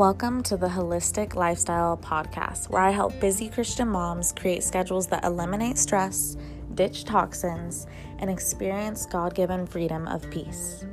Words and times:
Welcome 0.00 0.42
to 0.44 0.56
the 0.56 0.66
Wholistic 0.66 1.34
Lifestyle 1.34 1.94
Podcast, 1.94 2.70
where 2.70 2.80
I 2.80 2.88
help 2.88 3.20
busy 3.20 3.50
Christian 3.50 3.86
moms 3.86 4.32
create 4.32 4.62
schedules 4.64 5.06
that 5.08 5.26
eliminate 5.26 5.76
stress, 5.76 6.38
ditch 6.72 7.04
toxins, 7.04 7.86
and 8.18 8.30
experience 8.30 9.04
God 9.04 9.34
given 9.34 9.66
freedom 9.66 10.08
of 10.08 10.22
peace. 10.30 10.86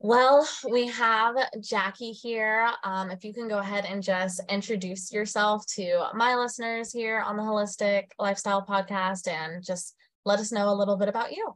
Well, 0.00 0.48
we 0.68 0.88
have 0.88 1.36
Jacqui 1.58 2.10
here. 2.10 2.68
Um, 2.82 3.12
if 3.12 3.22
you 3.22 3.32
can 3.32 3.46
go 3.46 3.58
ahead 3.58 3.84
and 3.84 4.02
just 4.02 4.40
introduce 4.48 5.12
yourself 5.12 5.64
to 5.76 6.08
my 6.12 6.34
listeners 6.34 6.92
here 6.92 7.20
on 7.20 7.36
the 7.36 7.44
Wholistic 7.44 8.06
Lifestyle 8.18 8.66
Podcast 8.66 9.28
and 9.28 9.64
just 9.64 9.94
let 10.24 10.40
us 10.40 10.50
know 10.50 10.70
a 10.70 10.74
little 10.74 10.96
bit 10.96 11.08
about 11.08 11.30
you. 11.30 11.54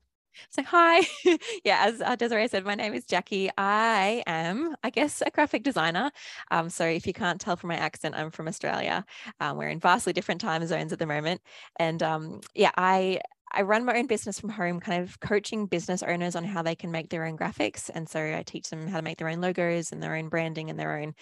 So, 0.51 0.63
hi. 0.63 1.07
yeah, 1.65 1.85
as 1.87 2.01
uh, 2.01 2.17
Desiree 2.17 2.49
said, 2.49 2.65
my 2.65 2.75
name 2.75 2.95
is 2.95 3.05
Jacqui. 3.07 3.51
I 3.59 4.23
am, 4.27 4.75
I 4.83 4.91
guess, 4.91 5.23
a 5.25 5.31
graphic 5.31 5.63
designer. 5.63 6.11
Um, 6.51 6.71
so, 6.71 6.85
if 6.87 7.07
you 7.07 7.13
can't 7.13 7.41
tell 7.41 7.57
from 7.57 7.69
my 7.69 7.77
accent, 7.77 8.15
I'm 8.15 8.31
from 8.31 8.49
Australia. 8.49 9.05
Um, 9.41 9.57
we're 9.57 9.69
in 9.69 9.81
vastly 9.81 10.13
different 10.13 10.41
time 10.41 10.67
zones 10.67 10.93
at 10.93 10.99
the 10.99 11.07
moment. 11.07 11.41
And 11.79 12.03
um, 12.03 12.41
yeah, 12.55 12.71
I 12.77 13.21
I 13.53 13.63
run 13.63 13.87
my 13.87 13.97
own 13.97 14.07
business 14.07 14.39
from 14.39 14.51
home, 14.51 14.79
kind 14.79 15.03
of 15.03 15.21
coaching 15.21 15.65
business 15.67 16.03
owners 16.03 16.37
on 16.37 16.45
how 16.45 16.61
they 16.63 16.75
can 16.75 16.91
make 16.93 17.09
their 17.09 17.25
own 17.25 17.37
graphics. 17.39 17.89
And 17.95 18.07
so 18.07 18.21
I 18.23 18.43
teach 18.43 18.69
them 18.69 18.87
how 18.89 18.99
to 18.99 19.03
make 19.03 19.17
their 19.17 19.29
own 19.31 19.41
logos 19.41 19.91
and 19.91 20.03
their 20.03 20.15
own 20.17 20.29
branding 20.29 20.69
and 20.69 20.79
their 20.79 20.99
own 20.99 21.15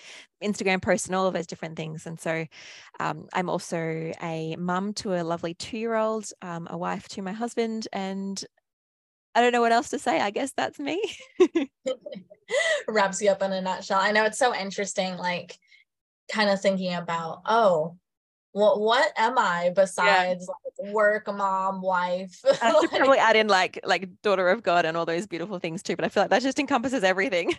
Instagram 0.43 0.83
posts 0.83 1.07
and 1.07 1.15
all 1.15 1.29
of 1.29 1.35
those 1.35 1.47
different 1.47 1.77
things. 1.77 2.05
And 2.05 2.19
so 2.19 2.45
um, 3.01 3.29
I'm 3.33 3.49
also 3.49 4.13
a 4.23 4.57
mum 4.57 4.93
to 4.95 5.15
a 5.15 5.23
lovely 5.23 5.55
two 5.55 5.79
year 5.79 5.95
old, 5.95 6.27
um, 6.43 6.67
a 6.71 6.77
wife 6.77 7.09
to 7.11 7.23
my 7.23 7.33
husband, 7.33 7.89
and 7.93 8.43
I 9.37 9.43
don't 9.43 9.53
know 9.53 9.61
what 9.61 9.73
else 9.73 9.91
to 9.91 9.99
say. 9.99 10.19
I 10.19 10.31
guess 10.31 10.53
that's 10.57 10.79
me. 10.79 11.03
Wraps 12.89 13.21
you 13.21 13.31
up 13.31 13.43
in 13.43 13.53
a 13.53 13.61
nutshell. 13.61 14.01
I 14.01 14.11
know 14.13 14.25
it's 14.25 14.39
so 14.39 14.55
interesting, 14.55 15.19
like 15.19 15.59
kind 16.33 16.49
of 16.49 16.59
thinking 16.61 16.95
about, 16.95 17.43
oh, 17.45 17.99
what 18.53 18.81
what 18.81 19.13
am 19.19 19.37
I 19.37 19.73
besides 19.77 20.49
yeah. 20.49 20.87
like 20.87 20.95
work, 20.95 21.27
mom, 21.27 21.83
wife? 21.83 22.41
I 22.63 22.81
should 22.81 22.91
probably 22.97 23.19
add 23.19 23.37
in 23.37 23.49
like 23.49 23.79
like 23.85 24.09
daughter 24.23 24.49
of 24.49 24.63
God 24.63 24.87
and 24.87 24.97
all 24.97 25.05
those 25.05 25.27
beautiful 25.27 25.59
things 25.59 25.83
too, 25.83 25.97
but 25.97 26.07
I 26.07 26.09
feel 26.09 26.23
like 26.23 26.31
that 26.31 26.41
just 26.41 26.59
encompasses 26.59 27.05
everything. 27.05 27.53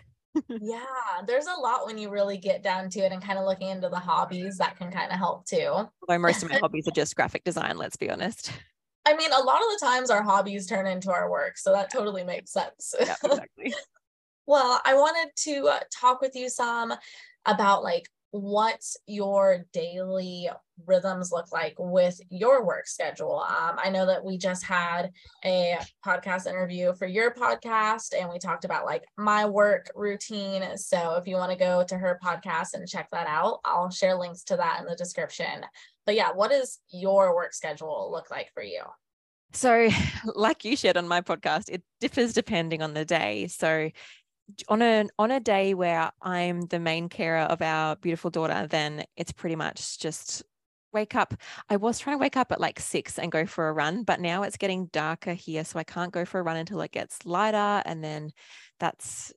yeah, 0.48 0.82
there's 1.28 1.46
a 1.46 1.60
lot 1.60 1.86
when 1.86 1.96
you 1.96 2.10
really 2.10 2.38
get 2.38 2.64
down 2.64 2.90
to 2.90 3.00
it 3.00 3.12
and 3.12 3.22
kind 3.22 3.38
of 3.38 3.44
looking 3.44 3.68
into 3.68 3.88
the 3.88 4.00
hobbies 4.00 4.58
that 4.58 4.76
can 4.76 4.90
kind 4.90 5.12
of 5.12 5.18
help 5.18 5.46
too. 5.46 5.88
Although 6.08 6.18
most 6.18 6.42
of 6.42 6.50
my 6.50 6.58
hobbies 6.58 6.88
are 6.88 6.92
just 6.92 7.14
graphic 7.14 7.44
design, 7.44 7.78
let's 7.78 7.96
be 7.96 8.10
honest. 8.10 8.50
I 9.08 9.16
mean, 9.16 9.32
a 9.32 9.42
lot 9.42 9.62
of 9.62 9.68
the 9.70 9.78
times 9.80 10.10
our 10.10 10.22
hobbies 10.22 10.66
turn 10.66 10.86
into 10.86 11.10
our 11.10 11.30
work, 11.30 11.56
so 11.56 11.72
that 11.72 11.90
totally 11.90 12.24
makes 12.24 12.52
sense. 12.52 12.94
Yeah, 13.00 13.14
exactly. 13.24 13.72
well, 14.46 14.82
I 14.84 14.94
wanted 14.94 15.32
to 15.44 15.68
uh, 15.68 15.80
talk 15.90 16.20
with 16.20 16.36
you 16.36 16.50
some 16.50 16.92
about 17.46 17.82
like 17.82 18.06
what 18.30 18.84
your 19.06 19.64
daily 19.72 20.50
rhythms 20.86 21.32
look 21.32 21.50
like 21.50 21.74
with 21.78 22.20
your 22.28 22.66
work 22.66 22.86
schedule. 22.86 23.40
Um, 23.40 23.78
I 23.82 23.88
know 23.88 24.04
that 24.04 24.22
we 24.22 24.36
just 24.36 24.62
had 24.62 25.10
a 25.42 25.78
podcast 26.04 26.46
interview 26.46 26.92
for 26.92 27.06
your 27.06 27.32
podcast 27.32 28.12
and 28.18 28.28
we 28.30 28.38
talked 28.38 28.66
about 28.66 28.84
like 28.84 29.04
my 29.16 29.46
work 29.46 29.90
routine. 29.94 30.76
So 30.76 31.14
if 31.14 31.26
you 31.26 31.36
want 31.36 31.52
to 31.52 31.58
go 31.58 31.82
to 31.84 31.96
her 31.96 32.20
podcast 32.22 32.74
and 32.74 32.86
check 32.86 33.08
that 33.12 33.26
out, 33.26 33.60
I'll 33.64 33.90
share 33.90 34.14
links 34.14 34.44
to 34.44 34.56
that 34.56 34.80
in 34.80 34.86
the 34.86 34.94
description. 34.94 35.64
But 36.08 36.14
yeah, 36.14 36.32
what 36.32 36.50
does 36.50 36.78
your 36.88 37.36
work 37.36 37.52
schedule 37.52 38.08
look 38.10 38.30
like 38.30 38.50
for 38.54 38.62
you? 38.62 38.80
So, 39.52 39.90
like 40.34 40.64
you 40.64 40.74
shared 40.74 40.96
on 40.96 41.06
my 41.06 41.20
podcast, 41.20 41.64
it 41.68 41.82
differs 42.00 42.32
depending 42.32 42.80
on 42.80 42.94
the 42.94 43.04
day. 43.04 43.46
So, 43.48 43.90
on 44.70 44.80
a 44.80 45.04
on 45.18 45.30
a 45.30 45.38
day 45.38 45.74
where 45.74 46.10
I'm 46.22 46.62
the 46.62 46.78
main 46.78 47.10
carer 47.10 47.40
of 47.40 47.60
our 47.60 47.96
beautiful 47.96 48.30
daughter, 48.30 48.66
then 48.66 49.04
it's 49.18 49.32
pretty 49.32 49.54
much 49.54 49.98
just 49.98 50.42
wake 50.94 51.14
up. 51.14 51.34
I 51.68 51.76
was 51.76 51.98
trying 51.98 52.16
to 52.16 52.22
wake 52.22 52.38
up 52.38 52.52
at 52.52 52.58
like 52.58 52.80
six 52.80 53.18
and 53.18 53.30
go 53.30 53.44
for 53.44 53.68
a 53.68 53.74
run, 53.74 54.04
but 54.04 54.18
now 54.18 54.44
it's 54.44 54.56
getting 54.56 54.86
darker 54.86 55.34
here, 55.34 55.62
so 55.62 55.78
I 55.78 55.84
can't 55.84 56.10
go 56.10 56.24
for 56.24 56.40
a 56.40 56.42
run 56.42 56.56
until 56.56 56.80
it 56.80 56.90
gets 56.90 57.26
lighter, 57.26 57.82
and 57.84 58.02
then 58.02 58.30
that's 58.80 59.30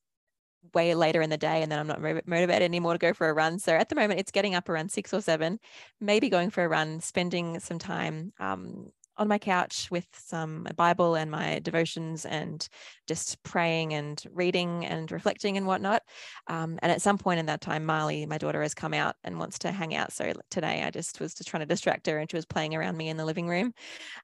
way 0.73 0.93
later 0.95 1.21
in 1.21 1.29
the 1.29 1.37
day, 1.37 1.61
and 1.61 1.71
then 1.71 1.79
I'm 1.79 1.87
not 1.87 2.01
motivated 2.01 2.63
anymore 2.63 2.93
to 2.93 2.99
go 2.99 3.13
for 3.13 3.29
a 3.29 3.33
run. 3.33 3.59
So 3.59 3.73
at 3.73 3.89
the 3.89 3.95
moment, 3.95 4.19
it's 4.19 4.31
getting 4.31 4.55
up 4.55 4.69
around 4.69 4.91
six 4.91 5.13
or 5.13 5.21
seven, 5.21 5.59
maybe 5.99 6.29
going 6.29 6.49
for 6.49 6.63
a 6.63 6.69
run, 6.69 6.99
spending 7.01 7.59
some 7.59 7.79
time 7.79 8.33
um, 8.39 8.91
on 9.17 9.27
my 9.27 9.37
couch 9.37 9.89
with 9.91 10.07
some 10.13 10.67
Bible 10.75 11.15
and 11.15 11.29
my 11.29 11.59
devotions 11.59 12.25
and 12.25 12.67
just 13.07 13.41
praying 13.43 13.93
and 13.93 14.23
reading 14.33 14.85
and 14.85 15.11
reflecting 15.11 15.57
and 15.57 15.67
whatnot. 15.67 16.01
Um, 16.47 16.79
and 16.81 16.91
at 16.91 17.01
some 17.01 17.17
point 17.17 17.39
in 17.39 17.45
that 17.47 17.61
time, 17.61 17.85
Marley, 17.85 18.25
my 18.25 18.37
daughter, 18.37 18.61
has 18.61 18.73
come 18.73 18.93
out 18.93 19.15
and 19.23 19.37
wants 19.37 19.59
to 19.59 19.71
hang 19.71 19.93
out. 19.95 20.11
So 20.11 20.33
today 20.49 20.83
I 20.83 20.91
just 20.91 21.19
was 21.19 21.33
just 21.33 21.49
trying 21.49 21.61
to 21.61 21.67
distract 21.67 22.07
her 22.07 22.17
and 22.17 22.31
she 22.31 22.37
was 22.37 22.45
playing 22.45 22.73
around 22.73 22.97
me 22.97 23.09
in 23.09 23.17
the 23.17 23.25
living 23.25 23.47
room. 23.47 23.73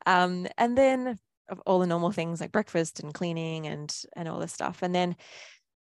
Um, 0.06 0.48
and 0.58 0.78
then 0.78 1.20
all 1.66 1.80
the 1.80 1.88
normal 1.88 2.12
things 2.12 2.42
like 2.42 2.52
breakfast 2.52 3.00
and 3.00 3.14
cleaning 3.14 3.68
and 3.68 3.96
and 4.16 4.28
all 4.28 4.40
this 4.40 4.52
stuff. 4.52 4.80
And 4.82 4.94
then 4.94 5.16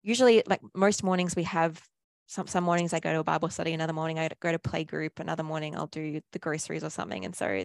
usually 0.08 0.42
like 0.48 0.62
most 0.74 1.04
mornings 1.04 1.36
we 1.36 1.44
have 1.44 1.82
some 2.28 2.48
some 2.48 2.64
mornings 2.64 2.94
I 2.94 3.00
go 3.00 3.14
to 3.14 3.20
a 3.20 3.24
Bible 3.24 3.50
study, 3.50 3.74
another 3.74 3.94
morning 3.94 4.20
I 4.20 4.30
go 4.40 4.52
to 4.52 4.60
play 4.60 4.84
group, 4.84 5.20
another 5.20 5.44
morning 5.44 5.76
I'll 5.76 5.88
do 5.88 6.22
the 6.32 6.40
groceries 6.40 6.84
or 6.84 6.90
something. 6.90 7.26
And 7.26 7.36
so 7.36 7.64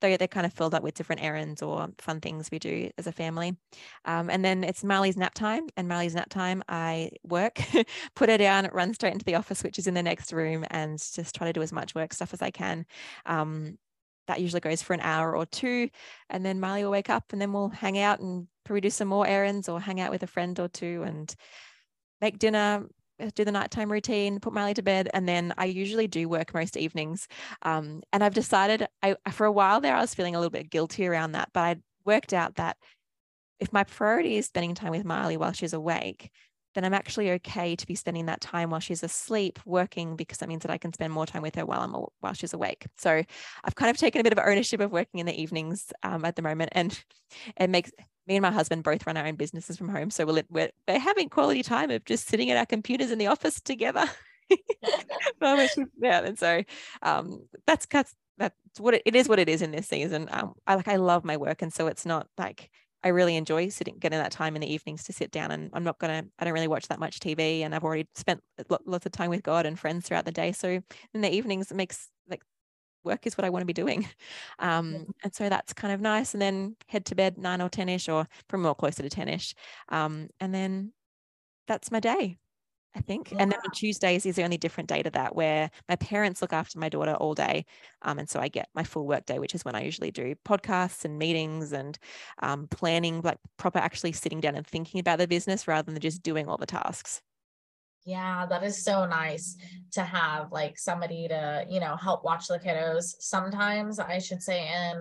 they're, 0.00 0.16
they're 0.16 0.28
kind 0.28 0.46
of 0.46 0.52
filled 0.52 0.74
up 0.74 0.82
with 0.82 0.94
different 0.94 1.22
errands 1.22 1.62
or 1.62 1.88
fun 1.98 2.20
things 2.20 2.50
we 2.50 2.58
do 2.58 2.90
as 2.98 3.06
a 3.06 3.12
family. 3.12 3.56
Um, 4.04 4.30
and 4.30 4.44
then 4.44 4.62
it's 4.62 4.84
Marley's 4.84 5.16
nap 5.16 5.34
time. 5.34 5.68
And 5.76 5.88
Marley's 5.88 6.14
nap 6.14 6.28
time, 6.28 6.62
I 6.68 7.10
work, 7.24 7.58
put 8.14 8.28
her 8.28 8.38
down, 8.38 8.68
run 8.72 8.94
straight 8.94 9.12
into 9.12 9.24
the 9.24 9.36
office, 9.36 9.62
which 9.62 9.78
is 9.78 9.86
in 9.86 9.94
the 9.94 10.02
next 10.02 10.32
room, 10.32 10.64
and 10.70 10.98
just 10.98 11.34
try 11.34 11.46
to 11.46 11.52
do 11.52 11.62
as 11.62 11.72
much 11.72 11.94
work 11.94 12.12
stuff 12.12 12.34
as 12.34 12.42
I 12.42 12.50
can. 12.50 12.86
Um, 13.26 13.78
that 14.26 14.40
usually 14.40 14.60
goes 14.60 14.82
for 14.82 14.94
an 14.94 15.00
hour 15.00 15.36
or 15.36 15.46
two. 15.46 15.88
And 16.30 16.44
then 16.44 16.60
Marley 16.60 16.84
will 16.84 16.90
wake 16.90 17.10
up 17.10 17.32
and 17.32 17.40
then 17.40 17.52
we'll 17.52 17.68
hang 17.68 17.98
out 17.98 18.20
and 18.20 18.46
probably 18.64 18.80
do 18.80 18.90
some 18.90 19.08
more 19.08 19.26
errands 19.26 19.68
or 19.68 19.80
hang 19.80 20.00
out 20.00 20.10
with 20.10 20.22
a 20.22 20.26
friend 20.26 20.58
or 20.58 20.68
two 20.68 21.02
and 21.04 21.34
make 22.24 22.38
dinner, 22.38 22.86
uh, 23.20 23.30
do 23.34 23.44
the 23.44 23.52
nighttime 23.52 23.92
routine, 23.92 24.40
put 24.40 24.52
Marley 24.52 24.74
to 24.74 24.82
bed, 24.82 25.08
and 25.12 25.28
then 25.28 25.52
I 25.58 25.66
usually 25.66 26.08
do 26.08 26.28
work 26.28 26.54
most 26.54 26.76
evenings. 26.76 27.28
Um, 27.62 28.02
and 28.12 28.24
I've 28.24 28.34
decided, 28.34 28.86
I 29.02 29.16
for 29.30 29.44
a 29.46 29.52
while 29.52 29.80
there, 29.80 29.94
I 29.94 30.00
was 30.00 30.14
feeling 30.14 30.34
a 30.34 30.38
little 30.38 30.50
bit 30.50 30.70
guilty 30.70 31.06
around 31.06 31.32
that, 31.32 31.50
but 31.52 31.60
I 31.60 31.76
worked 32.04 32.32
out 32.32 32.56
that 32.56 32.76
if 33.60 33.72
my 33.72 33.84
priority 33.84 34.36
is 34.36 34.46
spending 34.46 34.74
time 34.74 34.90
with 34.90 35.04
Marley 35.04 35.36
while 35.36 35.52
she's 35.52 35.72
awake, 35.74 36.30
then 36.74 36.84
I'm 36.84 36.94
actually 36.94 37.30
okay 37.32 37.76
to 37.76 37.86
be 37.86 37.94
spending 37.94 38.26
that 38.26 38.40
time 38.40 38.70
while 38.70 38.80
she's 38.80 39.04
asleep 39.04 39.60
working 39.64 40.16
because 40.16 40.38
that 40.38 40.48
means 40.48 40.62
that 40.62 40.72
I 40.72 40.78
can 40.78 40.92
spend 40.92 41.12
more 41.12 41.26
time 41.26 41.42
with 41.42 41.54
her 41.54 41.64
while 41.64 41.82
I'm 41.82 41.94
while 42.20 42.32
she's 42.32 42.52
awake. 42.52 42.86
So 42.98 43.22
I've 43.62 43.74
kind 43.76 43.90
of 43.90 43.96
taken 43.96 44.20
a 44.20 44.24
bit 44.24 44.32
of 44.32 44.40
ownership 44.44 44.80
of 44.80 44.90
working 44.90 45.20
in 45.20 45.26
the 45.26 45.40
evenings 45.40 45.92
um, 46.02 46.24
at 46.24 46.34
the 46.34 46.42
moment, 46.42 46.70
and 46.72 46.98
it 47.56 47.70
makes 47.70 47.92
me 48.26 48.36
and 48.36 48.42
my 48.42 48.50
husband 48.50 48.84
both 48.84 49.06
run 49.06 49.16
our 49.16 49.26
own 49.26 49.36
businesses 49.36 49.76
from 49.76 49.88
home. 49.88 50.10
So 50.10 50.26
we're, 50.26 50.42
we're, 50.50 50.70
we're 50.88 50.98
having 50.98 51.28
quality 51.28 51.62
time 51.62 51.90
of 51.90 52.04
just 52.04 52.28
sitting 52.28 52.50
at 52.50 52.56
our 52.56 52.66
computers 52.66 53.10
in 53.10 53.18
the 53.18 53.26
office 53.26 53.60
together. 53.60 54.06
yeah, 55.40 56.22
and 56.22 56.38
so 56.38 56.62
um, 57.02 57.46
that's 57.66 57.86
that's 57.86 58.14
that's 58.36 58.54
what 58.78 58.94
it, 58.94 59.02
it 59.06 59.16
is. 59.16 59.28
What 59.28 59.38
it 59.38 59.48
is 59.48 59.62
in 59.62 59.70
this 59.70 59.88
season. 59.88 60.28
Um, 60.30 60.54
I 60.66 60.74
like 60.74 60.88
I 60.88 60.96
love 60.96 61.24
my 61.24 61.36
work, 61.36 61.62
and 61.62 61.72
so 61.72 61.86
it's 61.86 62.06
not 62.06 62.26
like 62.36 62.70
I 63.02 63.08
really 63.08 63.36
enjoy 63.36 63.68
sitting, 63.68 63.98
getting 63.98 64.18
that 64.18 64.32
time 64.32 64.54
in 64.54 64.62
the 64.62 64.72
evenings 64.72 65.04
to 65.04 65.12
sit 65.12 65.30
down. 65.30 65.50
And 65.50 65.70
I'm 65.74 65.84
not 65.84 65.98
gonna, 65.98 66.24
I 66.38 66.44
don't 66.44 66.54
really 66.54 66.68
watch 66.68 66.88
that 66.88 66.98
much 66.98 67.20
TV, 67.20 67.60
and 67.60 67.74
I've 67.74 67.84
already 67.84 68.08
spent 68.14 68.42
lots 68.86 69.06
of 69.06 69.12
time 69.12 69.30
with 69.30 69.42
God 69.42 69.66
and 69.66 69.78
friends 69.78 70.06
throughout 70.06 70.24
the 70.24 70.32
day. 70.32 70.52
So 70.52 70.80
in 71.12 71.20
the 71.20 71.32
evenings, 71.32 71.70
it 71.70 71.74
makes 71.76 72.08
work 73.04 73.26
is 73.26 73.36
what 73.36 73.44
I 73.44 73.50
want 73.50 73.62
to 73.62 73.66
be 73.66 73.72
doing. 73.72 74.08
Um. 74.58 75.06
And 75.22 75.34
so 75.34 75.48
that's 75.48 75.72
kind 75.72 75.92
of 75.92 76.00
nice. 76.00 76.34
And 76.34 76.40
then 76.40 76.76
head 76.88 77.04
to 77.06 77.14
bed 77.14 77.38
nine 77.38 77.60
or 77.60 77.68
10 77.68 77.88
ish, 77.88 78.08
or 78.08 78.26
from 78.48 78.62
more 78.62 78.74
closer 78.74 79.02
to 79.02 79.10
10 79.10 79.28
ish. 79.28 79.54
Um, 79.88 80.28
and 80.40 80.54
then 80.54 80.92
that's 81.66 81.90
my 81.90 82.00
day. 82.00 82.38
I 82.96 83.00
think. 83.00 83.32
Yeah. 83.32 83.38
And 83.40 83.52
then 83.52 83.58
on 83.64 83.70
Tuesdays 83.72 84.24
is 84.24 84.36
the 84.36 84.44
only 84.44 84.56
different 84.56 84.88
day 84.88 85.02
to 85.02 85.10
that 85.10 85.34
where 85.34 85.70
my 85.88 85.96
parents 85.96 86.40
look 86.40 86.52
after 86.52 86.78
my 86.78 86.88
daughter 86.88 87.14
all 87.14 87.34
day. 87.34 87.66
Um, 88.02 88.18
and 88.18 88.28
so 88.28 88.40
I 88.40 88.48
get 88.48 88.68
my 88.74 88.84
full 88.84 89.06
work 89.06 89.26
day, 89.26 89.38
which 89.38 89.54
is 89.54 89.64
when 89.64 89.74
I 89.74 89.82
usually 89.82 90.10
do 90.12 90.34
podcasts 90.46 91.04
and 91.04 91.18
meetings 91.18 91.72
and 91.72 91.98
um, 92.42 92.68
planning, 92.68 93.20
like 93.22 93.38
proper 93.56 93.78
actually 93.78 94.12
sitting 94.12 94.40
down 94.40 94.54
and 94.54 94.66
thinking 94.66 95.00
about 95.00 95.18
the 95.18 95.26
business 95.26 95.66
rather 95.66 95.90
than 95.90 96.00
just 96.00 96.22
doing 96.22 96.48
all 96.48 96.56
the 96.56 96.66
tasks. 96.66 97.20
Yeah, 98.04 98.46
that 98.46 98.62
is 98.62 98.84
so 98.84 99.06
nice 99.06 99.56
to 99.92 100.02
have 100.02 100.52
like 100.52 100.78
somebody 100.78 101.26
to, 101.28 101.64
you 101.68 101.80
know, 101.80 101.96
help 101.96 102.24
watch 102.24 102.48
the 102.48 102.58
kiddos. 102.58 103.14
Sometimes 103.20 103.98
I 103.98 104.18
should 104.18 104.42
say 104.42 104.68
in 104.68 105.00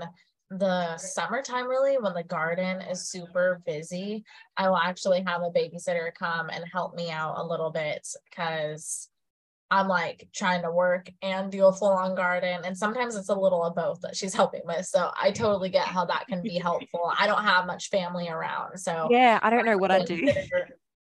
the 0.57 0.97
summertime 0.97 1.67
really 1.67 1.97
when 1.97 2.13
the 2.13 2.23
garden 2.23 2.81
is 2.81 3.09
super 3.09 3.61
busy, 3.65 4.23
I 4.55 4.69
will 4.69 4.77
actually 4.77 5.23
have 5.27 5.41
a 5.41 5.49
babysitter 5.49 6.13
come 6.13 6.49
and 6.49 6.63
help 6.71 6.95
me 6.95 7.09
out 7.09 7.37
a 7.37 7.43
little 7.43 7.71
bit 7.71 8.07
cuz 8.35 9.09
I'm 9.73 9.87
like 9.87 10.29
trying 10.33 10.61
to 10.61 10.71
work 10.71 11.09
and 11.23 11.51
do 11.51 11.65
a 11.65 11.73
full 11.73 11.93
on 11.93 12.13
garden. 12.13 12.61
And 12.63 12.77
sometimes 12.77 13.15
it's 13.15 13.29
a 13.29 13.35
little 13.35 13.63
of 13.63 13.75
both 13.75 14.01
that 14.01 14.15
she's 14.15 14.33
helping 14.33 14.61
with. 14.65 14.85
So 14.85 15.09
I 15.19 15.31
totally 15.31 15.69
get 15.69 15.87
how 15.87 16.05
that 16.05 16.27
can 16.27 16.43
be 16.43 16.59
helpful. 16.59 17.11
I 17.17 17.25
don't 17.25 17.43
have 17.43 17.65
much 17.65 17.89
family 17.89 18.29
around. 18.29 18.77
So 18.77 19.07
yeah, 19.09 19.39
I 19.41 19.49
don't 19.49 19.65
know 19.65 19.77
what 19.77 19.91
I 19.91 20.03
do. 20.03 20.31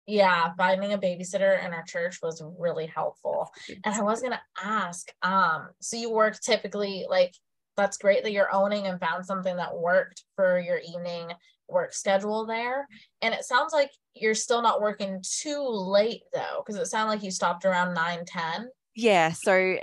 Yeah 0.06 0.52
finding 0.56 0.92
a 0.92 0.98
babysitter 0.98 1.64
in 1.64 1.72
our 1.72 1.84
church 1.84 2.18
was 2.22 2.42
really 2.58 2.86
helpful. 2.86 3.50
And 3.84 3.94
i 3.94 4.02
was 4.02 4.20
going 4.20 4.32
to 4.32 4.40
ask 4.64 5.12
um 5.22 5.68
so 5.80 5.96
you 5.96 6.10
work 6.10 6.40
typically 6.40 7.06
like 7.08 7.34
that's 7.76 7.96
great 7.96 8.22
that 8.22 8.32
you're 8.32 8.54
owning 8.54 8.86
and 8.86 9.00
found 9.00 9.24
something 9.24 9.56
that 9.56 9.76
worked 9.76 10.24
for 10.36 10.60
your 10.60 10.78
evening 10.78 11.32
work 11.68 11.94
schedule 11.94 12.46
there. 12.46 12.86
And 13.22 13.34
it 13.34 13.44
sounds 13.44 13.72
like 13.72 13.90
you're 14.14 14.34
still 14.34 14.62
not 14.62 14.80
working 14.80 15.22
too 15.22 15.66
late 15.66 16.22
though 16.32 16.62
because 16.64 16.80
it 16.80 16.86
sounded 16.86 17.12
like 17.12 17.22
you 17.22 17.30
stopped 17.30 17.64
around 17.64 17.94
9 17.94 18.24
10 18.26 18.68
yeah 18.94 19.32
so 19.32 19.78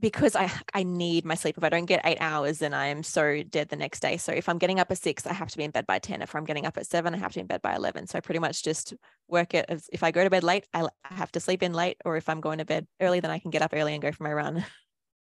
because 0.00 0.36
I 0.36 0.50
I 0.74 0.82
need 0.82 1.24
my 1.24 1.34
sleep. 1.34 1.56
If 1.56 1.64
I 1.64 1.68
don't 1.68 1.86
get 1.86 2.02
eight 2.04 2.18
hours, 2.20 2.58
then 2.58 2.74
I 2.74 2.86
am 2.86 3.02
so 3.02 3.42
dead 3.42 3.68
the 3.68 3.76
next 3.76 4.00
day. 4.00 4.16
So 4.16 4.32
if 4.32 4.48
I'm 4.48 4.58
getting 4.58 4.80
up 4.80 4.90
at 4.90 4.98
six, 4.98 5.26
I 5.26 5.32
have 5.32 5.48
to 5.50 5.56
be 5.56 5.64
in 5.64 5.70
bed 5.70 5.86
by 5.86 5.98
10. 5.98 6.22
If 6.22 6.34
I'm 6.34 6.44
getting 6.44 6.66
up 6.66 6.76
at 6.76 6.86
seven, 6.86 7.14
I 7.14 7.18
have 7.18 7.32
to 7.32 7.36
be 7.36 7.40
in 7.42 7.46
bed 7.46 7.62
by 7.62 7.74
11. 7.74 8.06
So 8.06 8.18
I 8.18 8.20
pretty 8.20 8.40
much 8.40 8.62
just 8.62 8.94
work 9.28 9.54
it 9.54 9.66
as 9.68 9.88
if 9.92 10.02
I 10.02 10.10
go 10.10 10.24
to 10.24 10.30
bed 10.30 10.44
late, 10.44 10.66
I 10.74 10.88
have 11.04 11.32
to 11.32 11.40
sleep 11.40 11.62
in 11.62 11.72
late. 11.72 11.96
Or 12.04 12.16
if 12.16 12.28
I'm 12.28 12.40
going 12.40 12.58
to 12.58 12.64
bed 12.64 12.86
early, 13.00 13.20
then 13.20 13.30
I 13.30 13.38
can 13.38 13.50
get 13.50 13.62
up 13.62 13.72
early 13.74 13.94
and 13.94 14.02
go 14.02 14.12
for 14.12 14.24
my 14.24 14.32
run. 14.32 14.64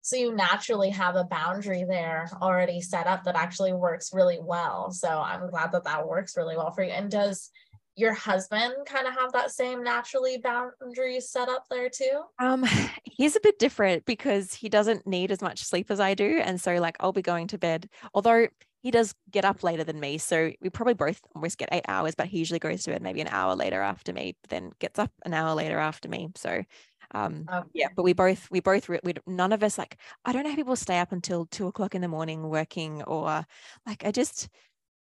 So 0.07 0.15
you 0.15 0.33
naturally 0.33 0.91
have 0.91 1.17
a 1.17 1.25
boundary 1.25 1.83
there 1.83 2.29
already 2.41 2.79
set 2.79 3.07
up 3.07 3.25
that 3.25 3.35
actually 3.35 3.73
works 3.73 4.13
really 4.13 4.39
well. 4.39 4.89
So 4.89 5.09
I'm 5.09 5.49
glad 5.49 5.73
that 5.73 5.83
that 5.83 6.07
works 6.07 6.37
really 6.37 6.55
well 6.55 6.71
for 6.71 6.81
you. 6.81 6.91
And 6.91 7.11
does 7.11 7.49
your 7.97 8.13
husband 8.13 8.73
kind 8.85 9.07
of 9.07 9.13
have 9.15 9.33
that 9.33 9.51
same 9.51 9.83
naturally 9.83 10.37
boundaries 10.37 11.29
set 11.29 11.49
up 11.49 11.65
there 11.69 11.89
too? 11.89 12.21
Um, 12.39 12.63
he's 13.03 13.35
a 13.35 13.41
bit 13.41 13.59
different 13.59 14.05
because 14.05 14.53
he 14.53 14.69
doesn't 14.69 15.05
need 15.05 15.31
as 15.31 15.41
much 15.41 15.63
sleep 15.63 15.91
as 15.91 15.99
I 15.99 16.13
do. 16.13 16.39
And 16.41 16.61
so 16.61 16.75
like 16.75 16.95
I'll 16.99 17.11
be 17.11 17.21
going 17.21 17.47
to 17.47 17.57
bed, 17.57 17.89
although 18.13 18.47
he 18.83 18.91
does 18.91 19.15
get 19.31 19.43
up 19.43 19.63
later 19.63 19.83
than 19.83 19.99
me. 19.99 20.19
So 20.19 20.51
we 20.61 20.69
probably 20.69 20.93
both 20.93 21.19
almost 21.35 21.57
get 21.57 21.69
eight 21.71 21.85
hours, 21.87 22.13
but 22.15 22.27
he 22.27 22.37
usually 22.37 22.59
goes 22.59 22.83
to 22.83 22.91
bed 22.91 23.01
maybe 23.01 23.19
an 23.19 23.27
hour 23.29 23.55
later 23.55 23.81
after 23.81 24.13
me, 24.13 24.35
then 24.49 24.71
gets 24.79 24.99
up 24.99 25.11
an 25.25 25.33
hour 25.33 25.55
later 25.55 25.79
after 25.79 26.07
me. 26.07 26.29
So 26.35 26.63
um 27.11 27.45
okay. 27.49 27.67
yeah 27.73 27.87
but 27.95 28.03
we 28.03 28.11
both 28.11 28.51
we 28.51 28.59
both 28.59 28.89
we 28.89 28.99
none 29.25 29.53
of 29.53 29.63
us 29.63 29.77
like 29.77 29.97
i 30.25 30.33
don't 30.33 30.43
know 30.43 30.49
how 30.49 30.57
people 30.57 30.75
stay 30.75 30.99
up 30.99 31.13
until 31.13 31.45
two 31.45 31.65
o'clock 31.65 31.95
in 31.95 32.01
the 32.01 32.07
morning 32.09 32.49
working 32.49 33.01
or 33.03 33.45
like 33.85 34.03
i 34.05 34.11
just 34.11 34.49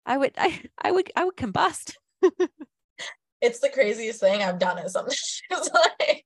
i 0.04 0.18
would 0.18 0.32
i 0.36 0.60
i 0.82 0.90
would 0.90 1.12
i 1.14 1.24
would 1.24 1.36
combust 1.36 1.94
it's 3.42 3.58
the 3.58 3.68
craziest 3.68 4.20
thing 4.20 4.42
I've 4.42 4.58
done 4.58 4.78
it 4.78 4.88
sometimes. 4.88 5.42
like 5.50 6.24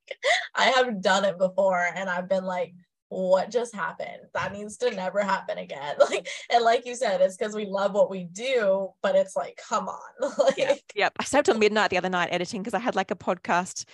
I 0.54 0.66
have 0.66 1.00
done 1.00 1.24
it 1.24 1.38
before 1.38 1.88
and 1.96 2.08
I've 2.08 2.28
been 2.28 2.44
like, 2.44 2.74
what 3.08 3.50
just 3.50 3.74
happened? 3.74 4.20
That 4.34 4.52
needs 4.52 4.76
to 4.78 4.90
never 4.90 5.22
happen 5.22 5.58
again. 5.58 5.96
Like, 6.10 6.28
and 6.52 6.62
like 6.62 6.86
you 6.86 6.94
said, 6.94 7.20
it's 7.20 7.36
because 7.36 7.54
we 7.54 7.66
love 7.66 7.92
what 7.92 8.10
we 8.10 8.24
do, 8.24 8.90
but 9.02 9.16
it's 9.16 9.34
like, 9.34 9.58
come 9.68 9.88
on. 9.88 10.32
like, 10.38 10.56
yeah. 10.56 10.74
Yep. 10.94 11.12
I 11.18 11.24
slept 11.24 11.46
till 11.46 11.58
midnight 11.58 11.90
the 11.90 11.98
other 11.98 12.08
night 12.08 12.28
editing 12.30 12.62
because 12.62 12.74
I 12.74 12.78
had 12.78 12.94
like 12.94 13.10
a 13.10 13.16
podcast 13.16 13.84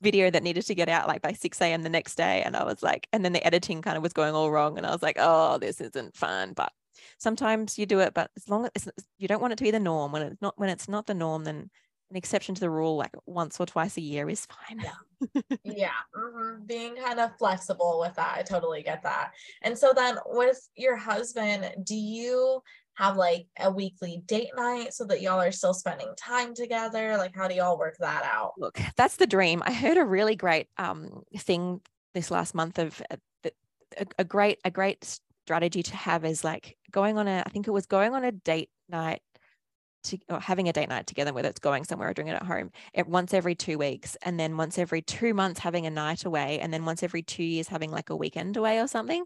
video 0.00 0.30
that 0.30 0.42
needed 0.42 0.62
to 0.66 0.74
get 0.74 0.88
out 0.88 1.08
like 1.08 1.22
by 1.22 1.32
6 1.32 1.60
a.m. 1.60 1.82
the 1.82 1.88
next 1.88 2.16
day. 2.16 2.42
And 2.42 2.56
I 2.56 2.64
was 2.64 2.82
like, 2.82 3.08
and 3.12 3.24
then 3.24 3.32
the 3.32 3.44
editing 3.44 3.82
kind 3.82 3.96
of 3.96 4.02
was 4.02 4.12
going 4.12 4.34
all 4.34 4.50
wrong. 4.50 4.76
And 4.76 4.86
I 4.86 4.90
was 4.90 5.02
like, 5.02 5.16
oh, 5.18 5.58
this 5.58 5.80
isn't 5.80 6.16
fun. 6.16 6.52
But 6.52 6.72
sometimes 7.18 7.78
you 7.78 7.86
do 7.86 8.00
it, 8.00 8.14
but 8.14 8.30
as 8.36 8.48
long 8.48 8.68
as 8.74 8.88
you 9.18 9.28
don't 9.28 9.40
want 9.40 9.52
it 9.52 9.56
to 9.56 9.64
be 9.64 9.70
the 9.70 9.80
norm, 9.80 10.12
when 10.12 10.22
it's 10.22 10.42
not 10.42 10.54
when 10.58 10.68
it's 10.68 10.88
not 10.88 11.06
the 11.06 11.14
norm, 11.14 11.44
then 11.44 11.70
an 12.10 12.16
exception 12.16 12.54
to 12.54 12.60
the 12.60 12.70
rule 12.70 12.96
like 12.96 13.14
once 13.26 13.60
or 13.60 13.66
twice 13.66 13.96
a 13.96 14.00
year 14.00 14.28
is 14.28 14.46
fine. 14.46 14.82
Yeah. 14.82 15.42
yeah. 15.64 15.90
Mm-hmm. 16.16 16.64
Being 16.64 16.96
kind 16.96 17.20
of 17.20 17.36
flexible 17.38 17.98
with 18.00 18.14
that. 18.16 18.36
I 18.38 18.42
totally 18.42 18.82
get 18.82 19.02
that. 19.02 19.32
And 19.62 19.76
so 19.76 19.92
then 19.94 20.16
with 20.26 20.58
your 20.76 20.96
husband, 20.96 21.74
do 21.84 21.94
you 21.94 22.62
have 22.94 23.16
like 23.16 23.46
a 23.60 23.70
weekly 23.70 24.22
date 24.26 24.50
night 24.56 24.92
so 24.92 25.04
that 25.04 25.20
y'all 25.20 25.40
are 25.40 25.52
still 25.52 25.74
spending 25.74 26.08
time 26.16 26.54
together? 26.54 27.16
Like 27.16 27.34
how 27.34 27.46
do 27.48 27.54
y'all 27.54 27.78
work 27.78 27.96
that 28.00 28.24
out? 28.24 28.52
Look, 28.58 28.80
that's 28.96 29.16
the 29.16 29.26
dream. 29.26 29.62
I 29.64 29.72
heard 29.72 29.98
a 29.98 30.04
really 30.04 30.36
great 30.36 30.68
um 30.78 31.22
thing 31.36 31.80
this 32.14 32.30
last 32.30 32.54
month 32.54 32.78
of 32.78 33.02
uh, 33.10 33.16
a, 33.98 34.06
a 34.18 34.24
great 34.24 34.58
a 34.64 34.70
great 34.70 35.04
strategy 35.44 35.82
to 35.82 35.96
have 35.96 36.24
is 36.24 36.44
like 36.44 36.76
going 36.90 37.18
on 37.18 37.28
a 37.28 37.42
I 37.46 37.50
think 37.50 37.68
it 37.68 37.72
was 37.72 37.86
going 37.86 38.14
on 38.14 38.24
a 38.24 38.32
date 38.32 38.70
night 38.88 39.20
to 40.04 40.18
having 40.40 40.68
a 40.68 40.72
date 40.72 40.88
night 40.88 41.06
together, 41.06 41.32
whether 41.32 41.48
it's 41.48 41.60
going 41.60 41.84
somewhere 41.84 42.08
or 42.08 42.14
doing 42.14 42.28
it 42.28 42.34
at 42.34 42.42
home, 42.42 42.70
it, 42.94 43.06
once 43.06 43.34
every 43.34 43.54
two 43.54 43.78
weeks, 43.78 44.16
and 44.22 44.38
then 44.38 44.56
once 44.56 44.78
every 44.78 45.02
two 45.02 45.34
months 45.34 45.60
having 45.60 45.86
a 45.86 45.90
night 45.90 46.24
away, 46.24 46.60
and 46.60 46.72
then 46.72 46.84
once 46.84 47.02
every 47.02 47.22
two 47.22 47.44
years 47.44 47.68
having 47.68 47.90
like 47.90 48.10
a 48.10 48.16
weekend 48.16 48.56
away 48.56 48.78
or 48.78 48.86
something. 48.86 49.24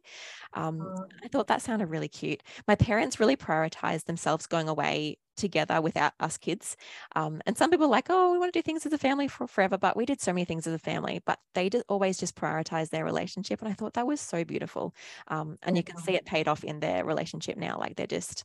Um, 0.54 0.80
oh. 0.80 1.06
I 1.22 1.28
thought 1.28 1.48
that 1.48 1.62
sounded 1.62 1.86
really 1.86 2.08
cute. 2.08 2.42
My 2.66 2.74
parents 2.74 3.20
really 3.20 3.36
prioritized 3.36 4.04
themselves 4.04 4.46
going 4.46 4.68
away 4.68 5.18
together 5.36 5.80
without 5.80 6.12
us 6.20 6.36
kids. 6.36 6.76
Um, 7.16 7.40
and 7.46 7.56
some 7.56 7.70
people 7.70 7.88
like, 7.88 8.06
oh, 8.10 8.32
we 8.32 8.38
want 8.38 8.52
to 8.52 8.58
do 8.58 8.62
things 8.62 8.84
as 8.86 8.92
a 8.92 8.98
family 8.98 9.28
for 9.28 9.46
forever, 9.46 9.78
but 9.78 9.96
we 9.96 10.06
did 10.06 10.20
so 10.20 10.32
many 10.32 10.44
things 10.44 10.66
as 10.66 10.74
a 10.74 10.78
family, 10.78 11.22
but 11.24 11.38
they 11.54 11.70
just 11.70 11.84
always 11.88 12.18
just 12.18 12.36
prioritize 12.36 12.90
their 12.90 13.04
relationship. 13.04 13.60
And 13.60 13.68
I 13.68 13.74
thought 13.74 13.94
that 13.94 14.06
was 14.06 14.20
so 14.20 14.44
beautiful. 14.44 14.94
Um, 15.28 15.58
and 15.62 15.76
you 15.76 15.82
can 15.82 15.96
see 15.98 16.14
it 16.14 16.26
paid 16.26 16.48
off 16.48 16.64
in 16.64 16.80
their 16.80 17.04
relationship 17.04 17.56
now. 17.56 17.78
Like 17.78 17.96
they're 17.96 18.06
just 18.06 18.44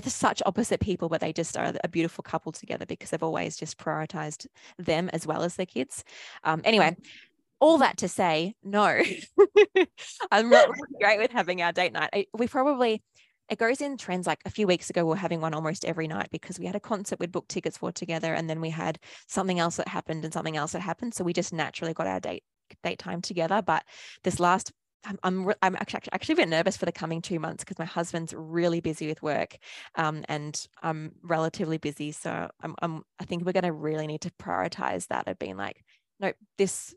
they're 0.00 0.10
such 0.10 0.42
opposite 0.46 0.80
people, 0.80 1.08
but 1.08 1.20
they 1.20 1.32
just 1.32 1.56
are 1.56 1.72
a 1.82 1.88
beautiful 1.88 2.22
couple 2.22 2.52
together 2.52 2.86
because 2.86 3.10
they've 3.10 3.22
always 3.22 3.56
just 3.56 3.78
prioritized 3.78 4.46
them 4.78 5.10
as 5.12 5.26
well 5.26 5.42
as 5.42 5.56
their 5.56 5.66
kids. 5.66 6.04
Um, 6.42 6.60
anyway, 6.64 6.96
all 7.60 7.78
that 7.78 7.98
to 7.98 8.08
say, 8.08 8.54
no, 8.62 8.84
I'm 10.30 10.50
not 10.50 10.68
really 10.68 10.98
great 11.00 11.18
with 11.18 11.30
having 11.30 11.62
our 11.62 11.72
date 11.72 11.92
night. 11.92 12.28
We 12.36 12.46
probably, 12.46 13.02
it 13.48 13.58
goes 13.58 13.80
in 13.80 13.96
trends. 13.96 14.26
Like 14.26 14.40
a 14.44 14.50
few 14.50 14.66
weeks 14.66 14.90
ago, 14.90 15.04
we 15.04 15.12
are 15.12 15.16
having 15.16 15.40
one 15.40 15.54
almost 15.54 15.84
every 15.84 16.08
night 16.08 16.28
because 16.30 16.58
we 16.58 16.66
had 16.66 16.76
a 16.76 16.80
concert 16.80 17.20
we'd 17.20 17.32
booked 17.32 17.50
tickets 17.50 17.78
for 17.78 17.92
together, 17.92 18.34
and 18.34 18.48
then 18.48 18.60
we 18.60 18.70
had 18.70 18.98
something 19.28 19.58
else 19.58 19.76
that 19.76 19.88
happened 19.88 20.24
and 20.24 20.32
something 20.32 20.56
else 20.56 20.72
that 20.72 20.80
happened. 20.80 21.14
So 21.14 21.24
we 21.24 21.32
just 21.32 21.52
naturally 21.52 21.94
got 21.94 22.06
our 22.06 22.20
date 22.20 22.42
date 22.82 22.98
time 22.98 23.20
together. 23.20 23.62
But 23.62 23.84
this 24.22 24.40
last 24.40 24.72
I'm 25.04 25.18
I'm, 25.22 25.52
I'm 25.62 25.76
actually 25.76 26.00
actually 26.12 26.34
a 26.34 26.36
bit 26.36 26.48
nervous 26.48 26.76
for 26.76 26.86
the 26.86 26.92
coming 26.92 27.22
two 27.22 27.38
months 27.38 27.64
because 27.64 27.78
my 27.78 27.84
husband's 27.84 28.34
really 28.34 28.80
busy 28.80 29.06
with 29.06 29.22
work, 29.22 29.56
um, 29.96 30.24
and 30.28 30.66
I'm 30.82 31.12
relatively 31.22 31.78
busy. 31.78 32.12
So 32.12 32.50
I'm, 32.60 32.74
I'm 32.80 33.02
I 33.20 33.24
think 33.24 33.44
we're 33.44 33.52
going 33.52 33.64
to 33.64 33.72
really 33.72 34.06
need 34.06 34.22
to 34.22 34.30
prioritize 34.32 35.06
that 35.08 35.28
of 35.28 35.38
being 35.38 35.56
like, 35.56 35.84
no, 36.20 36.32
this. 36.58 36.94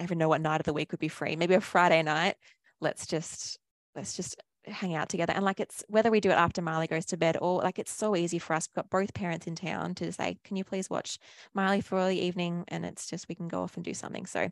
I 0.00 0.06
don't 0.06 0.18
know 0.18 0.28
what 0.28 0.40
night 0.40 0.60
of 0.60 0.66
the 0.66 0.72
week 0.72 0.90
would 0.90 1.00
be 1.00 1.08
free. 1.08 1.36
Maybe 1.36 1.54
a 1.54 1.60
Friday 1.60 2.02
night. 2.02 2.36
Let's 2.80 3.06
just 3.06 3.58
let's 3.94 4.16
just 4.16 4.36
hang 4.66 4.94
out 4.94 5.08
together. 5.08 5.32
And 5.32 5.44
like 5.44 5.60
it's 5.60 5.84
whether 5.88 6.10
we 6.10 6.20
do 6.20 6.30
it 6.30 6.34
after 6.38 6.62
Marley 6.62 6.86
goes 6.86 7.04
to 7.06 7.16
bed 7.16 7.36
or 7.40 7.62
like 7.62 7.78
it's 7.78 7.92
so 7.92 8.16
easy 8.16 8.38
for 8.38 8.54
us. 8.54 8.68
We've 8.68 8.82
got 8.82 8.90
both 8.90 9.14
parents 9.14 9.46
in 9.46 9.54
town 9.54 9.94
to 9.96 10.12
say, 10.12 10.38
can 10.44 10.56
you 10.56 10.64
please 10.64 10.88
watch 10.88 11.18
Marley 11.54 11.80
for 11.80 12.06
the 12.06 12.18
evening? 12.18 12.64
And 12.68 12.84
it's 12.84 13.08
just 13.08 13.28
we 13.28 13.34
can 13.34 13.48
go 13.48 13.62
off 13.62 13.76
and 13.76 13.84
do 13.84 13.94
something. 13.94 14.26
So 14.26 14.50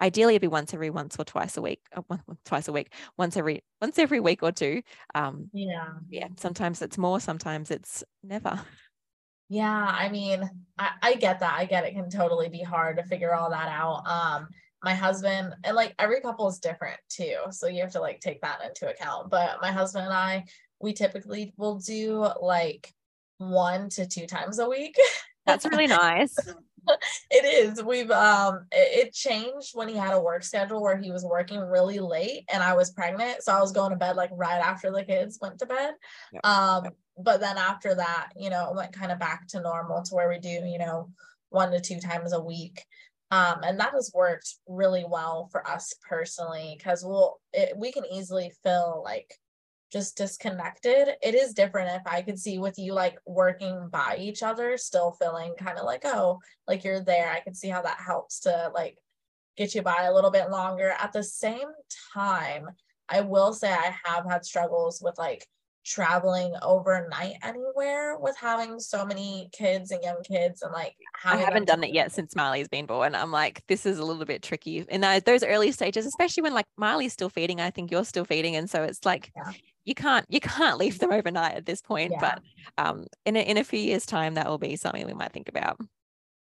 ideally 0.00 0.34
it'd 0.34 0.42
be 0.42 0.48
once 0.48 0.74
every 0.74 0.90
once 0.90 1.16
or 1.18 1.24
twice 1.24 1.56
a 1.56 1.62
week, 1.62 1.80
uh, 1.94 2.02
twice 2.44 2.68
a 2.68 2.72
week, 2.72 2.92
once 3.16 3.36
every 3.36 3.62
once 3.80 3.98
every 3.98 4.20
week 4.20 4.42
or 4.42 4.52
two. 4.52 4.82
Um 5.14 5.50
yeah. 5.52 5.88
Yeah. 6.10 6.28
Sometimes 6.38 6.82
it's 6.82 6.98
more, 6.98 7.20
sometimes 7.20 7.70
it's 7.70 8.04
never. 8.22 8.60
Yeah, 9.50 9.86
I 9.86 10.08
mean, 10.08 10.48
I, 10.78 10.90
I 11.02 11.14
get 11.14 11.40
that. 11.40 11.54
I 11.56 11.66
get 11.66 11.84
it 11.84 11.92
can 11.92 12.08
totally 12.08 12.48
be 12.48 12.62
hard 12.62 12.96
to 12.96 13.04
figure 13.04 13.34
all 13.34 13.50
that 13.50 13.68
out. 13.68 14.06
Um, 14.06 14.48
my 14.84 14.94
husband 14.94 15.54
and 15.64 15.74
like 15.74 15.94
every 15.98 16.20
couple 16.20 16.46
is 16.46 16.58
different 16.58 16.98
too 17.08 17.36
so 17.50 17.66
you 17.66 17.80
have 17.80 17.92
to 17.92 18.00
like 18.00 18.20
take 18.20 18.40
that 18.42 18.60
into 18.64 18.88
account 18.88 19.30
but 19.30 19.58
my 19.60 19.72
husband 19.72 20.04
and 20.04 20.14
i 20.14 20.44
we 20.80 20.92
typically 20.92 21.52
will 21.56 21.76
do 21.76 22.28
like 22.40 22.92
one 23.38 23.88
to 23.90 24.06
two 24.06 24.26
times 24.26 24.58
a 24.58 24.68
week. 24.68 24.96
That's 25.46 25.64
really 25.66 25.86
nice. 25.86 26.36
It 27.30 27.46
is 27.46 27.82
we've 27.82 28.10
um 28.10 28.66
it, 28.70 29.06
it, 29.06 29.14
changed 29.14 29.70
when 29.72 29.88
he 29.88 29.96
had 29.96 30.12
a 30.12 30.20
work 30.20 30.42
schedule 30.42 30.82
where 30.82 30.98
he 30.98 31.10
was 31.10 31.24
working 31.24 31.58
really 31.58 31.98
late 31.98 32.44
and 32.52 32.62
i 32.62 32.74
was 32.74 32.90
pregnant 32.90 33.42
so 33.42 33.54
i 33.54 33.60
was 33.62 33.72
going 33.72 33.88
to 33.88 33.96
bed 33.96 34.16
like 34.16 34.28
right 34.34 34.60
after 34.60 34.92
the 34.92 35.02
kids 35.02 35.38
went 35.40 35.58
to 35.60 35.64
bed. 35.64 35.94
Um 36.44 36.90
but 37.16 37.40
then 37.40 37.56
after 37.56 37.94
that 37.94 38.32
you 38.36 38.50
know 38.50 38.68
it 38.68 38.76
went 38.76 38.92
kind 38.92 39.12
of 39.12 39.18
back 39.18 39.48
to 39.48 39.62
normal 39.62 40.02
to 40.02 40.14
where 40.14 40.28
we 40.28 40.38
do 40.38 40.50
you 40.50 40.76
know 40.76 41.08
one 41.48 41.70
to 41.70 41.80
two 41.80 42.00
times 42.00 42.34
a 42.34 42.40
week 42.42 42.84
um, 43.30 43.60
and 43.64 43.80
that 43.80 43.92
has 43.92 44.12
worked 44.14 44.54
really 44.68 45.04
well 45.08 45.48
for 45.50 45.66
us 45.68 45.94
personally 46.08 46.74
because 46.76 47.04
we'll 47.04 47.38
it, 47.52 47.76
we 47.76 47.92
can 47.92 48.04
easily 48.12 48.52
feel 48.62 49.02
like 49.04 49.34
just 49.92 50.16
disconnected. 50.16 51.08
It 51.22 51.34
is 51.34 51.54
different 51.54 51.90
if 51.92 52.02
i 52.06 52.20
could 52.22 52.38
see 52.38 52.58
with 52.58 52.78
you 52.78 52.94
like 52.94 53.18
working 53.26 53.88
by 53.90 54.16
each 54.18 54.42
other 54.42 54.76
still 54.76 55.12
feeling 55.20 55.54
kind 55.56 55.78
of 55.78 55.84
like 55.84 56.02
oh 56.04 56.40
like 56.68 56.84
you're 56.84 57.04
there. 57.04 57.30
I 57.30 57.40
can 57.40 57.54
see 57.54 57.68
how 57.68 57.82
that 57.82 58.00
helps 58.04 58.40
to 58.40 58.70
like 58.74 58.98
get 59.56 59.74
you 59.74 59.82
by 59.82 60.04
a 60.04 60.14
little 60.14 60.30
bit 60.32 60.50
longer. 60.50 60.94
At 61.00 61.12
the 61.12 61.22
same 61.22 61.68
time 62.12 62.68
i 63.08 63.20
will 63.20 63.52
say 63.52 63.70
i 63.70 63.94
have 64.04 64.24
had 64.24 64.44
struggles 64.44 65.00
with 65.02 65.16
like 65.18 65.46
traveling 65.84 66.54
overnight 66.62 67.34
anywhere 67.42 68.16
with 68.18 68.36
having 68.36 68.80
so 68.80 69.04
many 69.04 69.48
kids 69.52 69.90
and 69.90 70.02
young 70.02 70.22
kids 70.22 70.62
and 70.62 70.72
like 70.72 70.96
I 71.24 71.36
haven't 71.36 71.66
done 71.66 71.84
it 71.84 71.92
yet 71.92 72.12
since 72.12 72.34
Marley's 72.34 72.68
been 72.68 72.86
born. 72.86 73.14
I'm 73.14 73.30
like, 73.30 73.62
this 73.68 73.86
is 73.86 73.98
a 73.98 74.04
little 74.04 74.24
bit 74.24 74.42
tricky 74.42 74.84
in 74.88 75.00
those 75.00 75.42
early 75.42 75.72
stages, 75.72 76.06
especially 76.06 76.42
when 76.42 76.54
like 76.54 76.66
Marley's 76.76 77.12
still 77.12 77.28
feeding. 77.28 77.60
I 77.60 77.70
think 77.70 77.90
you're 77.90 78.04
still 78.04 78.24
feeding, 78.24 78.56
and 78.56 78.68
so 78.68 78.82
it's 78.82 79.04
like 79.04 79.30
yeah. 79.36 79.52
you 79.84 79.94
can't 79.94 80.26
you 80.28 80.40
can't 80.40 80.78
leave 80.78 80.98
them 80.98 81.12
overnight 81.12 81.54
at 81.54 81.66
this 81.66 81.82
point. 81.82 82.12
Yeah. 82.12 82.20
But 82.20 82.84
um, 82.84 83.06
in 83.24 83.36
a, 83.36 83.40
in 83.40 83.56
a 83.58 83.64
few 83.64 83.80
years' 83.80 84.06
time, 84.06 84.34
that 84.34 84.48
will 84.48 84.58
be 84.58 84.76
something 84.76 85.06
we 85.06 85.14
might 85.14 85.32
think 85.32 85.48
about. 85.48 85.78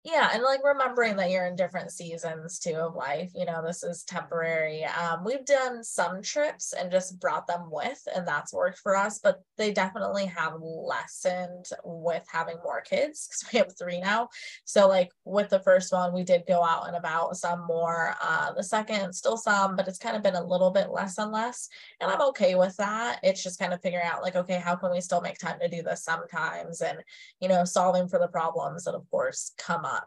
Yeah 0.03 0.29
and 0.33 0.43
like 0.43 0.61
remembering 0.63 1.15
that 1.15 1.29
you're 1.29 1.45
in 1.45 1.55
different 1.55 1.91
seasons 1.91 2.57
too 2.59 2.75
of 2.75 2.95
life 2.95 3.31
you 3.35 3.45
know 3.45 3.61
this 3.65 3.83
is 3.83 4.03
temporary. 4.03 4.83
Um, 4.85 5.23
we've 5.23 5.45
done 5.45 5.83
some 5.83 6.21
trips 6.21 6.73
and 6.73 6.91
just 6.91 7.19
brought 7.19 7.47
them 7.47 7.69
with 7.69 8.01
and 8.13 8.27
that's 8.27 8.53
worked 8.53 8.79
for 8.79 8.95
us 8.95 9.19
but 9.19 9.41
they 9.57 9.71
definitely 9.71 10.25
have 10.25 10.53
lessened 10.59 11.65
with 11.83 12.23
having 12.31 12.57
more 12.63 12.81
kids 12.81 13.27
because 13.27 13.45
we 13.53 13.59
have 13.59 13.77
three 13.77 13.99
now. 13.99 14.29
So 14.65 14.87
like 14.87 15.09
with 15.25 15.49
the 15.49 15.59
first 15.59 15.91
one 15.91 16.13
we 16.13 16.23
did 16.23 16.43
go 16.47 16.63
out 16.63 16.87
and 16.87 16.95
about 16.95 17.37
some 17.37 17.65
more 17.67 18.15
uh, 18.21 18.53
the 18.53 18.63
second 18.63 19.13
still 19.13 19.37
some 19.37 19.75
but 19.75 19.87
it's 19.87 19.97
kind 19.97 20.15
of 20.15 20.23
been 20.23 20.35
a 20.35 20.43
little 20.43 20.71
bit 20.71 20.91
less 20.91 21.17
and 21.17 21.31
less 21.31 21.69
and 21.99 22.11
i'm 22.11 22.21
okay 22.21 22.55
with 22.55 22.75
that. 22.77 23.19
It's 23.23 23.43
just 23.43 23.59
kind 23.59 23.73
of 23.73 23.81
figuring 23.81 24.05
out 24.05 24.21
like 24.21 24.35
okay 24.35 24.59
how 24.59 24.75
can 24.75 24.91
we 24.91 25.01
still 25.01 25.21
make 25.21 25.37
time 25.37 25.59
to 25.59 25.67
do 25.67 25.81
this 25.83 26.03
sometimes? 26.03 26.81
And 26.81 26.99
you 27.39 27.47
know 27.47 27.65
solving 27.65 28.07
for 28.07 28.19
the 28.19 28.27
problems 28.27 28.83
that 28.83 28.95
of 28.95 29.09
course 29.09 29.51
come 29.57 29.85
up 29.85 30.00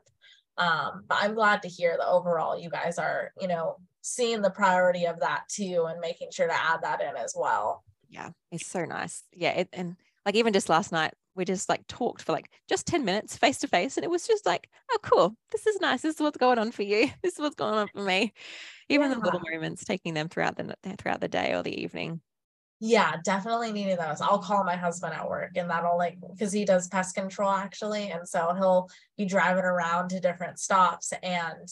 um, 0.57 1.05
but 1.09 1.19
I'm 1.21 1.35
glad 1.35 1.63
to 1.63 1.69
hear 1.69 1.97
that 1.99 2.09
overall 2.09 2.59
you 2.59 2.71
guys 2.71 2.99
are, 2.99 3.33
you 3.41 3.49
know, 3.49 3.77
seeing 4.03 4.43
the 4.43 4.51
priority 4.51 5.07
of 5.07 5.21
that 5.21 5.45
too 5.49 5.87
and 5.89 6.01
making 6.01 6.31
sure 6.31 6.47
to 6.47 6.55
add 6.55 6.83
that 6.83 7.01
in 7.01 7.17
as 7.17 7.35
well. 7.37 7.83
Yeah, 8.09 8.31
it's 8.53 8.67
so 8.67 8.85
nice. 8.85 9.25
Yeah. 9.33 9.51
It, 9.51 9.69
and 9.73 9.97
like 10.25 10.37
even 10.37 10.53
just 10.53 10.69
last 10.69 10.93
night, 10.93 11.15
we 11.35 11.45
just 11.45 11.69
like 11.69 11.85
talked 11.89 12.23
for 12.23 12.33
like 12.33 12.49
just 12.69 12.87
10 12.87 13.05
minutes 13.05 13.37
face 13.37 13.59
to 13.59 13.69
face. 13.69 13.97
And 13.97 14.05
it 14.05 14.11
was 14.11 14.27
just 14.27 14.47
like, 14.47 14.69
oh, 14.93 14.99
cool. 15.03 15.37
This 15.51 15.67
is 15.67 15.81
nice. 15.81 16.03
This 16.03 16.15
is 16.17 16.21
what's 16.21 16.39
going 16.39 16.59
on 16.59 16.71
for 16.71 16.83
you. 16.83 17.11
This 17.23 17.35
is 17.35 17.41
what's 17.41 17.57
going 17.57 17.75
on 17.75 17.89
for 17.89 18.03
me. 18.03 18.33
Even 18.89 19.11
yeah. 19.11 19.15
the 19.17 19.25
little 19.25 19.41
moments, 19.51 19.85
taking 19.85 20.15
them 20.15 20.29
throughout 20.29 20.57
the 20.57 20.77
throughout 20.99 21.21
the 21.21 21.29
day 21.29 21.55
or 21.55 21.63
the 21.63 21.83
evening 21.83 22.21
yeah 22.81 23.17
definitely 23.25 23.73
needing 23.73 23.97
those. 23.97 24.21
I'll 24.21 24.39
call 24.39 24.65
my 24.65 24.77
husband 24.77 25.15
at 25.15 25.29
work 25.29 25.53
and 25.57 25.71
that'll 25.71 25.97
like 25.97 26.19
because 26.21 26.53
he 26.53 26.65
does 26.65 26.89
pest 26.89 27.15
control 27.15 27.51
actually 27.51 28.11
and 28.11 28.29
so 28.29 28.53
he'll 28.55 28.89
be 29.17 29.25
driving 29.25 29.65
around 29.65 30.11
to 30.11 30.21
different 30.21 30.59
stops 30.59 31.13
and 31.23 31.69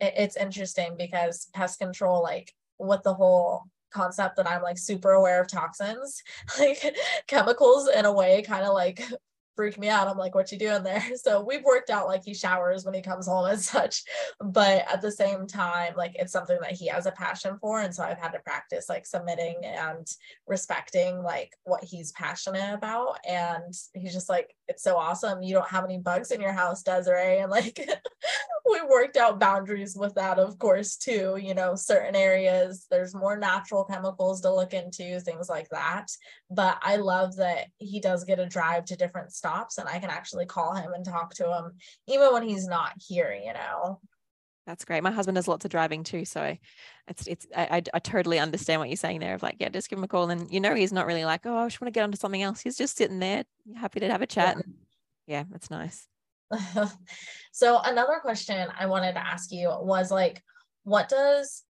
it, 0.00 0.14
it's 0.16 0.36
interesting 0.36 0.94
because 0.98 1.48
pest 1.54 1.78
control 1.78 2.22
like 2.22 2.52
with 2.78 3.02
the 3.02 3.14
whole 3.14 3.64
concept 3.90 4.36
that 4.36 4.48
i'm 4.48 4.62
like 4.62 4.76
super 4.76 5.12
aware 5.12 5.40
of 5.40 5.48
toxins 5.48 6.22
like 6.58 6.94
chemicals 7.26 7.88
in 7.88 8.04
a 8.04 8.12
way 8.12 8.42
kind 8.42 8.66
of 8.66 8.74
like 8.74 9.02
freak 9.56 9.78
me 9.78 9.88
out. 9.88 10.06
I'm 10.06 10.18
like, 10.18 10.34
what 10.34 10.52
you 10.52 10.58
doing 10.58 10.82
there? 10.82 11.02
So 11.16 11.42
we've 11.42 11.64
worked 11.64 11.90
out 11.90 12.06
like 12.06 12.24
he 12.24 12.34
showers 12.34 12.84
when 12.84 12.94
he 12.94 13.00
comes 13.00 13.26
home 13.26 13.46
and 13.46 13.60
such. 13.76 14.04
But 14.40 14.84
at 14.92 15.00
the 15.00 15.10
same 15.10 15.46
time, 15.46 15.94
like 15.96 16.12
it's 16.14 16.32
something 16.32 16.58
that 16.60 16.72
he 16.72 16.86
has 16.88 17.06
a 17.06 17.10
passion 17.10 17.58
for. 17.60 17.80
And 17.80 17.92
so 17.92 18.04
I've 18.04 18.18
had 18.18 18.32
to 18.32 18.38
practice 18.40 18.88
like 18.88 19.06
submitting 19.06 19.64
and 19.64 20.06
respecting 20.46 21.22
like 21.22 21.52
what 21.64 21.82
he's 21.82 22.12
passionate 22.12 22.74
about. 22.74 23.16
And 23.26 23.74
he's 23.94 24.12
just 24.12 24.28
like, 24.28 24.54
it's 24.68 24.82
so 24.82 24.96
awesome. 24.96 25.42
You 25.42 25.54
don't 25.54 25.68
have 25.68 25.84
any 25.84 25.98
bugs 25.98 26.30
in 26.30 26.40
your 26.40 26.52
house, 26.52 26.82
Desiree. 26.82 27.38
And 27.38 27.50
like 27.50 27.78
we 28.70 28.80
worked 28.82 29.16
out 29.16 29.40
boundaries 29.40 29.96
with 29.96 30.14
that, 30.14 30.38
of 30.38 30.58
course, 30.58 30.96
too. 30.96 31.38
You 31.40 31.54
know, 31.54 31.74
certain 31.74 32.16
areas, 32.16 32.86
there's 32.90 33.14
more 33.14 33.36
natural 33.36 33.84
chemicals 33.84 34.40
to 34.42 34.54
look 34.54 34.74
into, 34.74 35.20
things 35.20 35.48
like 35.48 35.68
that. 35.70 36.08
But 36.50 36.78
I 36.82 36.96
love 36.96 37.36
that 37.36 37.66
he 37.78 38.00
does 38.00 38.24
get 38.24 38.38
a 38.38 38.46
drive 38.46 38.84
to 38.86 38.96
different 38.96 39.32
stops 39.46 39.78
and 39.78 39.88
I 39.88 39.98
can 39.98 40.10
actually 40.10 40.46
call 40.46 40.74
him 40.74 40.92
and 40.92 41.04
talk 41.04 41.34
to 41.34 41.44
him 41.44 41.72
even 42.08 42.32
when 42.32 42.42
he's 42.42 42.66
not 42.66 42.92
here, 43.06 43.32
you 43.32 43.52
know. 43.52 44.00
That's 44.66 44.84
great. 44.84 45.02
My 45.02 45.12
husband 45.12 45.36
does 45.36 45.46
lots 45.46 45.64
of 45.64 45.70
driving 45.70 46.02
too, 46.02 46.24
so 46.24 46.56
it's 47.06 47.26
it's 47.28 47.46
I, 47.54 47.66
I, 47.76 47.82
I 47.94 47.98
totally 48.00 48.40
understand 48.40 48.80
what 48.80 48.88
you're 48.88 48.96
saying 48.96 49.20
there. 49.20 49.34
Of 49.36 49.42
like, 49.44 49.56
yeah, 49.60 49.68
just 49.68 49.88
give 49.88 49.96
him 49.96 50.04
a 50.04 50.08
call, 50.08 50.28
and 50.28 50.50
you 50.50 50.58
know, 50.58 50.74
he's 50.74 50.92
not 50.92 51.06
really 51.06 51.24
like, 51.24 51.42
oh, 51.46 51.56
I 51.56 51.66
just 51.66 51.80
want 51.80 51.86
to 51.86 51.96
get 51.96 52.02
onto 52.02 52.18
something 52.18 52.42
else. 52.42 52.62
He's 52.62 52.76
just 52.76 52.96
sitting 52.96 53.20
there, 53.20 53.44
happy 53.76 54.00
to 54.00 54.10
have 54.10 54.22
a 54.22 54.26
chat. 54.26 54.56
Yeah, 54.56 54.62
yeah 55.36 55.44
that's 55.48 55.70
nice. 55.70 56.08
so 57.52 57.80
another 57.84 58.18
question 58.20 58.66
I 58.76 58.86
wanted 58.86 59.12
to 59.12 59.24
ask 59.24 59.52
you 59.52 59.68
was 59.68 60.10
like, 60.10 60.42
what 60.82 61.08
does 61.08 61.62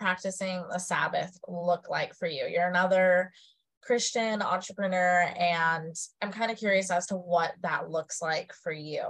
practicing 0.00 0.64
the 0.70 0.78
Sabbath 0.78 1.38
look 1.46 1.90
like 1.90 2.14
for 2.14 2.26
you? 2.26 2.46
You're 2.46 2.68
another 2.68 3.32
Christian 3.86 4.42
entrepreneur, 4.42 5.32
and 5.38 5.94
I'm 6.22 6.32
kind 6.32 6.50
of 6.50 6.58
curious 6.58 6.90
as 6.90 7.06
to 7.08 7.16
what 7.16 7.52
that 7.62 7.90
looks 7.90 8.22
like 8.22 8.52
for 8.52 8.72
you. 8.72 9.02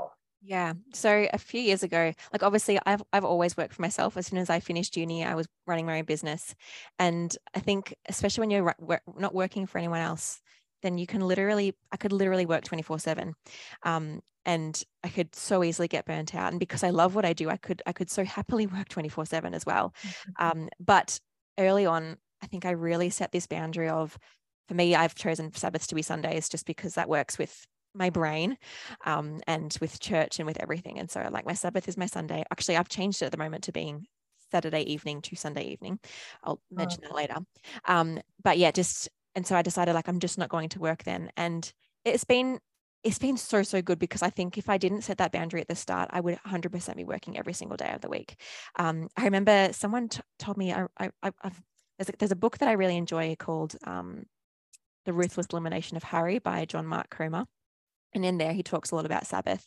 Yeah. 0.47 0.75
So 0.93 1.27
a 1.33 1.39
few 1.39 1.61
years 1.61 1.83
ago, 1.83 2.13
like 2.33 2.43
obviously 2.43 2.79
I've 2.85 3.03
I've 3.13 3.25
always 3.25 3.57
worked 3.57 3.75
for 3.75 3.83
myself. 3.83 4.17
As 4.17 4.27
soon 4.27 4.39
as 4.39 4.51
I 4.51 4.61
finished 4.61 4.97
uni, 4.97 5.25
I 5.25 5.35
was 5.35 5.49
running 5.67 5.87
my 5.87 5.99
own 5.99 6.05
business. 6.05 6.55
And 6.99 7.35
I 7.55 7.61
think 7.61 7.95
especially 8.09 8.43
when 8.43 8.51
you're 8.51 8.75
not 9.19 9.35
working 9.35 9.67
for 9.67 9.79
anyone 9.79 10.01
else, 10.01 10.43
then 10.83 10.99
you 10.99 11.07
can 11.07 11.23
literally 11.23 11.75
I 11.93 11.97
could 11.97 12.13
literally 12.13 12.45
work 12.45 12.63
24/7. 12.65 13.33
Um, 13.85 14.21
and 14.45 14.83
I 15.03 15.09
could 15.09 15.35
so 15.35 15.65
easily 15.65 15.89
get 15.89 16.05
burnt 16.05 16.35
out. 16.35 16.53
And 16.53 16.61
because 16.61 16.83
I 16.83 16.91
love 16.91 17.15
what 17.15 17.25
I 17.25 17.33
do, 17.33 17.49
I 17.49 17.57
could 17.57 17.81
I 17.87 17.93
could 17.93 18.11
so 18.11 18.23
happily 18.25 18.67
work 18.67 18.91
24/7 18.91 19.55
as 19.55 19.65
well. 19.65 19.95
Um, 20.39 20.69
but 20.79 21.19
early 21.59 21.87
on, 21.87 22.19
I 22.43 22.47
think 22.47 22.67
I 22.67 22.73
really 22.73 23.09
set 23.09 23.33
this 23.33 23.47
boundary 23.47 23.89
of 23.89 24.19
for 24.69 24.75
me, 24.75 24.95
I've 24.95 25.15
chosen 25.15 25.53
Sabbaths 25.55 25.87
to 25.89 25.95
be 25.95 26.03
Sundays 26.03 26.49
just 26.49 26.67
because 26.67 26.95
that 26.95 27.09
works 27.09 27.39
with 27.39 27.67
my 27.95 28.11
brain 28.11 28.57
um, 29.05 29.41
and 29.47 29.77
with 29.81 30.01
church 30.01 30.39
and 30.39 30.47
with 30.47 30.61
everything. 30.61 30.99
And 30.99 31.11
so, 31.11 31.27
like, 31.31 31.47
my 31.47 31.55
Sabbath 31.55 31.89
is 31.89 31.97
my 31.97 32.07
Sunday. 32.07 32.45
Actually, 32.51 32.77
I've 32.77 32.89
changed 32.89 33.23
it 33.23 33.27
at 33.27 33.33
the 33.33 33.39
moment 33.39 33.65
to 33.65 33.73
being 33.73 34.07
Saturday 34.51 34.83
evening 34.83 35.21
to 35.23 35.37
Sunday 35.37 35.65
evening. 35.65 35.99
I'll 36.43 36.61
mention 36.71 37.01
oh. 37.05 37.09
that 37.09 37.15
later. 37.15 37.37
Um, 37.87 38.21
but 38.43 38.59
yeah, 38.59 38.71
just 38.71 39.09
and 39.35 39.47
so 39.47 39.57
I 39.57 39.63
decided 39.63 39.95
like 39.95 40.09
I'm 40.09 40.21
just 40.21 40.39
not 40.39 40.49
going 40.49 40.69
to 40.71 40.81
work 40.81 41.05
then. 41.05 41.31
And 41.37 41.71
it's 42.05 42.25
been 42.25 42.61
it's 43.03 43.19
been 43.19 43.37
so 43.37 43.63
so 43.63 43.83
good 43.83 43.99
because 43.99 44.23
I 44.23 44.31
think 44.31 44.57
if 44.57 44.69
I 44.69 44.79
didn't 44.79 45.03
set 45.03 45.19
that 45.19 45.33
boundary 45.33 45.61
at 45.61 45.69
the 45.69 45.75
start, 45.75 46.09
I 46.13 46.21
would 46.21 46.39
100% 46.47 46.97
be 46.97 47.05
working 47.05 47.37
every 47.37 47.53
single 47.53 47.77
day 47.77 47.93
of 47.93 48.01
the 48.01 48.09
week. 48.09 48.41
Um, 48.79 49.09
I 49.17 49.25
remember 49.25 49.73
someone 49.73 50.09
t- 50.09 50.21
told 50.39 50.57
me 50.57 50.73
I, 50.73 50.87
I, 50.99 51.11
I've, 51.23 51.61
there's 51.99 52.09
a, 52.09 52.13
there's 52.19 52.33
a 52.33 52.37
book 52.37 52.59
that 52.59 52.69
I 52.69 52.73
really 52.73 52.97
enjoy 52.97 53.37
called 53.39 53.77
um, 53.85 54.25
The 55.05 55.13
Ruthless 55.13 55.47
Elimination 55.53 55.97
of 55.97 56.03
Hurry 56.03 56.39
by 56.39 56.65
John 56.65 56.87
Mark 56.87 57.11
Comer. 57.11 57.45
And 58.15 58.25
in 58.25 58.39
there, 58.39 58.53
he 58.53 58.63
talks 58.63 58.91
a 58.91 58.97
lot 58.97 59.07
about 59.07 59.27
Sabbath. 59.27 59.67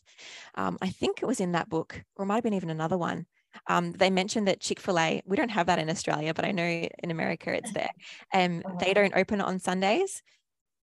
Um, 0.55 0.77
I 0.81 0.89
think 0.89 1.21
it 1.21 1.25
was 1.25 1.41
in 1.41 1.51
that 1.51 1.69
book, 1.69 2.01
or 2.15 2.23
it 2.23 2.27
might 2.27 2.35
have 2.35 2.43
been 2.43 2.53
even 2.53 2.69
another 2.69 2.97
one. 2.97 3.25
Um, 3.67 3.91
they 3.91 4.09
mentioned 4.09 4.47
that 4.47 4.61
Chick 4.61 4.79
fil 4.79 4.99
A, 4.99 5.21
we 5.25 5.35
don't 5.35 5.49
have 5.49 5.67
that 5.67 5.79
in 5.79 5.89
Australia, 5.89 6.33
but 6.33 6.45
I 6.45 6.51
know 6.51 6.63
in 6.63 7.11
America 7.11 7.53
it's 7.53 7.73
there. 7.73 7.89
And 8.31 8.65
um, 8.65 8.77
they 8.79 8.93
don't 8.93 9.15
open 9.15 9.41
on 9.41 9.59
Sundays. 9.59 10.21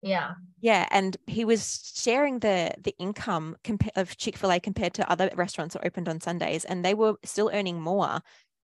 Yeah. 0.02 0.34
Yeah. 0.60 0.86
And 0.90 1.16
he 1.26 1.44
was 1.44 1.92
sharing 1.96 2.38
the 2.38 2.72
the 2.80 2.94
income 2.98 3.56
compa- 3.64 3.96
of 3.96 4.16
Chick 4.16 4.36
fil 4.36 4.52
A 4.52 4.60
compared 4.60 4.94
to 4.94 5.10
other 5.10 5.30
restaurants 5.34 5.74
that 5.74 5.84
opened 5.84 6.08
on 6.08 6.20
Sundays. 6.20 6.64
And 6.64 6.84
they 6.84 6.94
were 6.94 7.14
still 7.24 7.50
earning 7.52 7.80
more, 7.80 8.20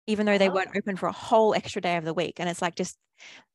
even 0.07 0.25
though 0.25 0.39
they 0.39 0.49
oh. 0.49 0.55
weren't 0.55 0.77
open 0.77 0.97
for 0.97 1.09
a 1.09 1.13
whole 1.13 1.55
extra 1.55 1.83
day 1.83 1.97
of 1.97 2.05
the 2.05 2.15
week. 2.15 2.35
And 2.39 2.49
it's 2.49 2.63
like 2.63 2.77
just, 2.77 2.97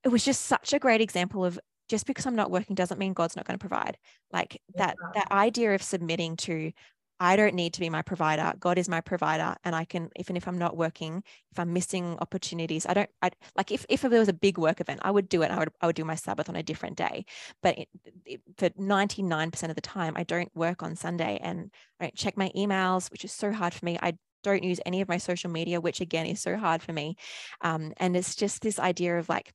it 0.03 0.09
was 0.09 0.23
just 0.23 0.41
such 0.41 0.73
a 0.73 0.79
great 0.79 1.01
example 1.01 1.43
of 1.43 1.59
just 1.87 2.05
because 2.05 2.25
I'm 2.25 2.35
not 2.35 2.51
working 2.51 2.75
doesn't 2.75 2.99
mean 2.99 3.13
God's 3.13 3.35
not 3.35 3.45
going 3.45 3.57
to 3.57 3.67
provide. 3.67 3.97
Like 4.31 4.61
that 4.75 4.95
yeah. 5.01 5.21
that 5.21 5.31
idea 5.31 5.75
of 5.75 5.83
submitting 5.83 6.37
to 6.37 6.71
I 7.19 7.37
don't 7.37 7.55
need 7.55 7.73
to 7.73 7.79
be 7.79 7.89
my 7.89 8.01
provider. 8.01 8.53
God 8.59 8.77
is 8.77 8.89
my 8.89 8.99
provider. 8.99 9.55
And 9.63 9.73
I 9.73 9.85
can, 9.85 10.09
even 10.17 10.35
if 10.35 10.47
I'm 10.47 10.57
not 10.57 10.75
working, 10.75 11.23
if 11.51 11.59
I'm 11.59 11.71
missing 11.71 12.17
opportunities, 12.19 12.85
I 12.85 12.93
don't, 12.93 13.09
I 13.21 13.31
like 13.55 13.71
if, 13.71 13.85
if 13.87 14.01
there 14.01 14.19
was 14.19 14.27
a 14.27 14.33
big 14.33 14.57
work 14.57 14.81
event, 14.81 14.99
I 15.01 15.11
would 15.11 15.29
do 15.29 15.41
it. 15.41 15.51
I 15.51 15.57
would, 15.59 15.69
I 15.79 15.85
would 15.87 15.95
do 15.95 16.03
my 16.03 16.15
Sabbath 16.15 16.49
on 16.49 16.57
a 16.57 16.63
different 16.63 16.97
day. 16.97 17.25
But 17.63 17.77
it, 17.77 17.89
it, 18.25 18.41
for 18.57 18.69
99% 18.71 19.69
of 19.69 19.75
the 19.75 19.81
time, 19.81 20.13
I 20.17 20.23
don't 20.23 20.53
work 20.55 20.83
on 20.83 20.95
Sunday 20.95 21.39
and 21.41 21.71
I 22.01 22.05
don't 22.05 22.15
check 22.15 22.35
my 22.35 22.51
emails, 22.55 23.09
which 23.11 23.23
is 23.23 23.31
so 23.31 23.51
hard 23.53 23.73
for 23.73 23.85
me. 23.85 23.97
I 24.01 24.17
don't 24.43 24.63
use 24.63 24.81
any 24.85 24.99
of 24.99 25.07
my 25.07 25.17
social 25.17 25.49
media, 25.49 25.79
which 25.79 26.01
again 26.01 26.25
is 26.25 26.41
so 26.41 26.57
hard 26.57 26.83
for 26.83 26.91
me. 26.91 27.15
Um, 27.61 27.93
and 27.97 28.17
it's 28.17 28.35
just 28.35 28.61
this 28.61 28.77
idea 28.77 29.17
of 29.17 29.29
like, 29.29 29.53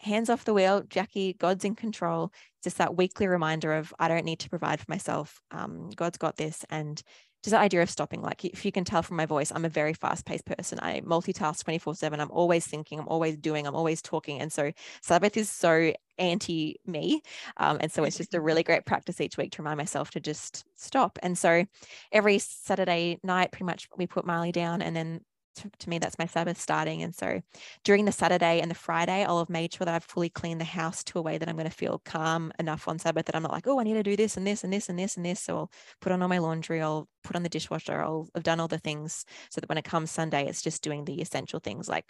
hands 0.00 0.30
off 0.30 0.44
the 0.44 0.54
wheel, 0.54 0.82
Jacqui, 0.82 1.36
God's 1.38 1.64
in 1.64 1.74
control. 1.74 2.32
Just 2.62 2.78
that 2.78 2.96
weekly 2.96 3.26
reminder 3.26 3.72
of 3.72 3.94
I 3.98 4.08
don't 4.08 4.24
need 4.24 4.40
to 4.40 4.50
provide 4.50 4.80
for 4.80 4.86
myself. 4.88 5.40
Um, 5.50 5.90
God's 5.90 6.18
got 6.18 6.36
this. 6.36 6.64
And 6.70 7.02
just 7.42 7.52
the 7.52 7.58
idea 7.58 7.80
of 7.82 7.90
stopping. 7.90 8.20
Like 8.20 8.44
if 8.44 8.64
you 8.64 8.72
can 8.72 8.84
tell 8.84 9.02
from 9.02 9.16
my 9.16 9.24
voice, 9.26 9.50
I'm 9.54 9.64
a 9.64 9.70
very 9.70 9.94
fast-paced 9.94 10.44
person. 10.44 10.78
I 10.82 11.00
multitask 11.00 11.64
24-7. 11.64 12.18
I'm 12.18 12.30
always 12.30 12.66
thinking, 12.66 12.98
I'm 12.98 13.08
always 13.08 13.36
doing, 13.38 13.66
I'm 13.66 13.74
always 13.74 14.02
talking. 14.02 14.40
And 14.40 14.52
so 14.52 14.72
Sabbath 15.02 15.36
is 15.36 15.48
so 15.48 15.92
anti-me. 16.18 17.22
Um, 17.56 17.78
and 17.80 17.90
so 17.90 18.04
it's 18.04 18.18
just 18.18 18.34
a 18.34 18.40
really 18.42 18.62
great 18.62 18.84
practice 18.84 19.20
each 19.20 19.38
week 19.38 19.52
to 19.52 19.62
remind 19.62 19.78
myself 19.78 20.10
to 20.12 20.20
just 20.20 20.64
stop. 20.76 21.18
And 21.22 21.36
so 21.36 21.64
every 22.12 22.38
Saturday 22.38 23.18
night, 23.22 23.52
pretty 23.52 23.64
much 23.64 23.88
we 23.96 24.06
put 24.06 24.26
Marley 24.26 24.52
down 24.52 24.82
and 24.82 24.94
then 24.94 25.22
to, 25.56 25.70
to, 25.78 25.88
me 25.88 25.98
that's 25.98 26.18
my 26.18 26.26
sabbath 26.26 26.60
starting 26.60 27.02
and 27.02 27.14
so 27.14 27.40
during 27.84 28.04
the 28.04 28.12
saturday 28.12 28.60
and 28.60 28.70
the 28.70 28.74
friday 28.74 29.24
i'll 29.24 29.38
have 29.38 29.50
made 29.50 29.72
sure 29.72 29.84
that 29.84 29.94
i've 29.94 30.04
fully 30.04 30.28
cleaned 30.28 30.60
the 30.60 30.64
house 30.64 31.02
to 31.04 31.18
a 31.18 31.22
way 31.22 31.38
that 31.38 31.48
i'm 31.48 31.56
going 31.56 31.68
to 31.68 31.74
feel 31.74 32.00
calm 32.04 32.52
enough 32.58 32.86
on 32.88 32.98
sabbath 32.98 33.26
that 33.26 33.36
i'm 33.36 33.42
not 33.42 33.52
like 33.52 33.66
oh 33.66 33.80
i 33.80 33.82
need 33.82 33.94
to 33.94 34.02
do 34.02 34.16
this 34.16 34.36
and 34.36 34.46
this 34.46 34.64
and 34.64 34.72
this 34.72 34.88
and 34.88 34.98
this 34.98 35.16
and 35.16 35.26
this. 35.26 35.40
So 35.40 35.56
i'll 35.56 35.72
put 36.00 36.12
on 36.12 36.22
all 36.22 36.28
my 36.28 36.38
laundry 36.38 36.80
i'll 36.80 37.08
put 37.24 37.36
on 37.36 37.42
the 37.42 37.48
dishwasher 37.48 38.00
i'll 38.00 38.28
have 38.34 38.44
done 38.44 38.60
all 38.60 38.68
the 38.68 38.78
things 38.78 39.24
so 39.50 39.60
that 39.60 39.68
when 39.68 39.78
it 39.78 39.84
comes 39.84 40.10
sunday 40.10 40.46
it's 40.46 40.62
just 40.62 40.82
doing 40.82 41.04
the 41.04 41.20
essential 41.20 41.60
things 41.60 41.88
like 41.88 42.06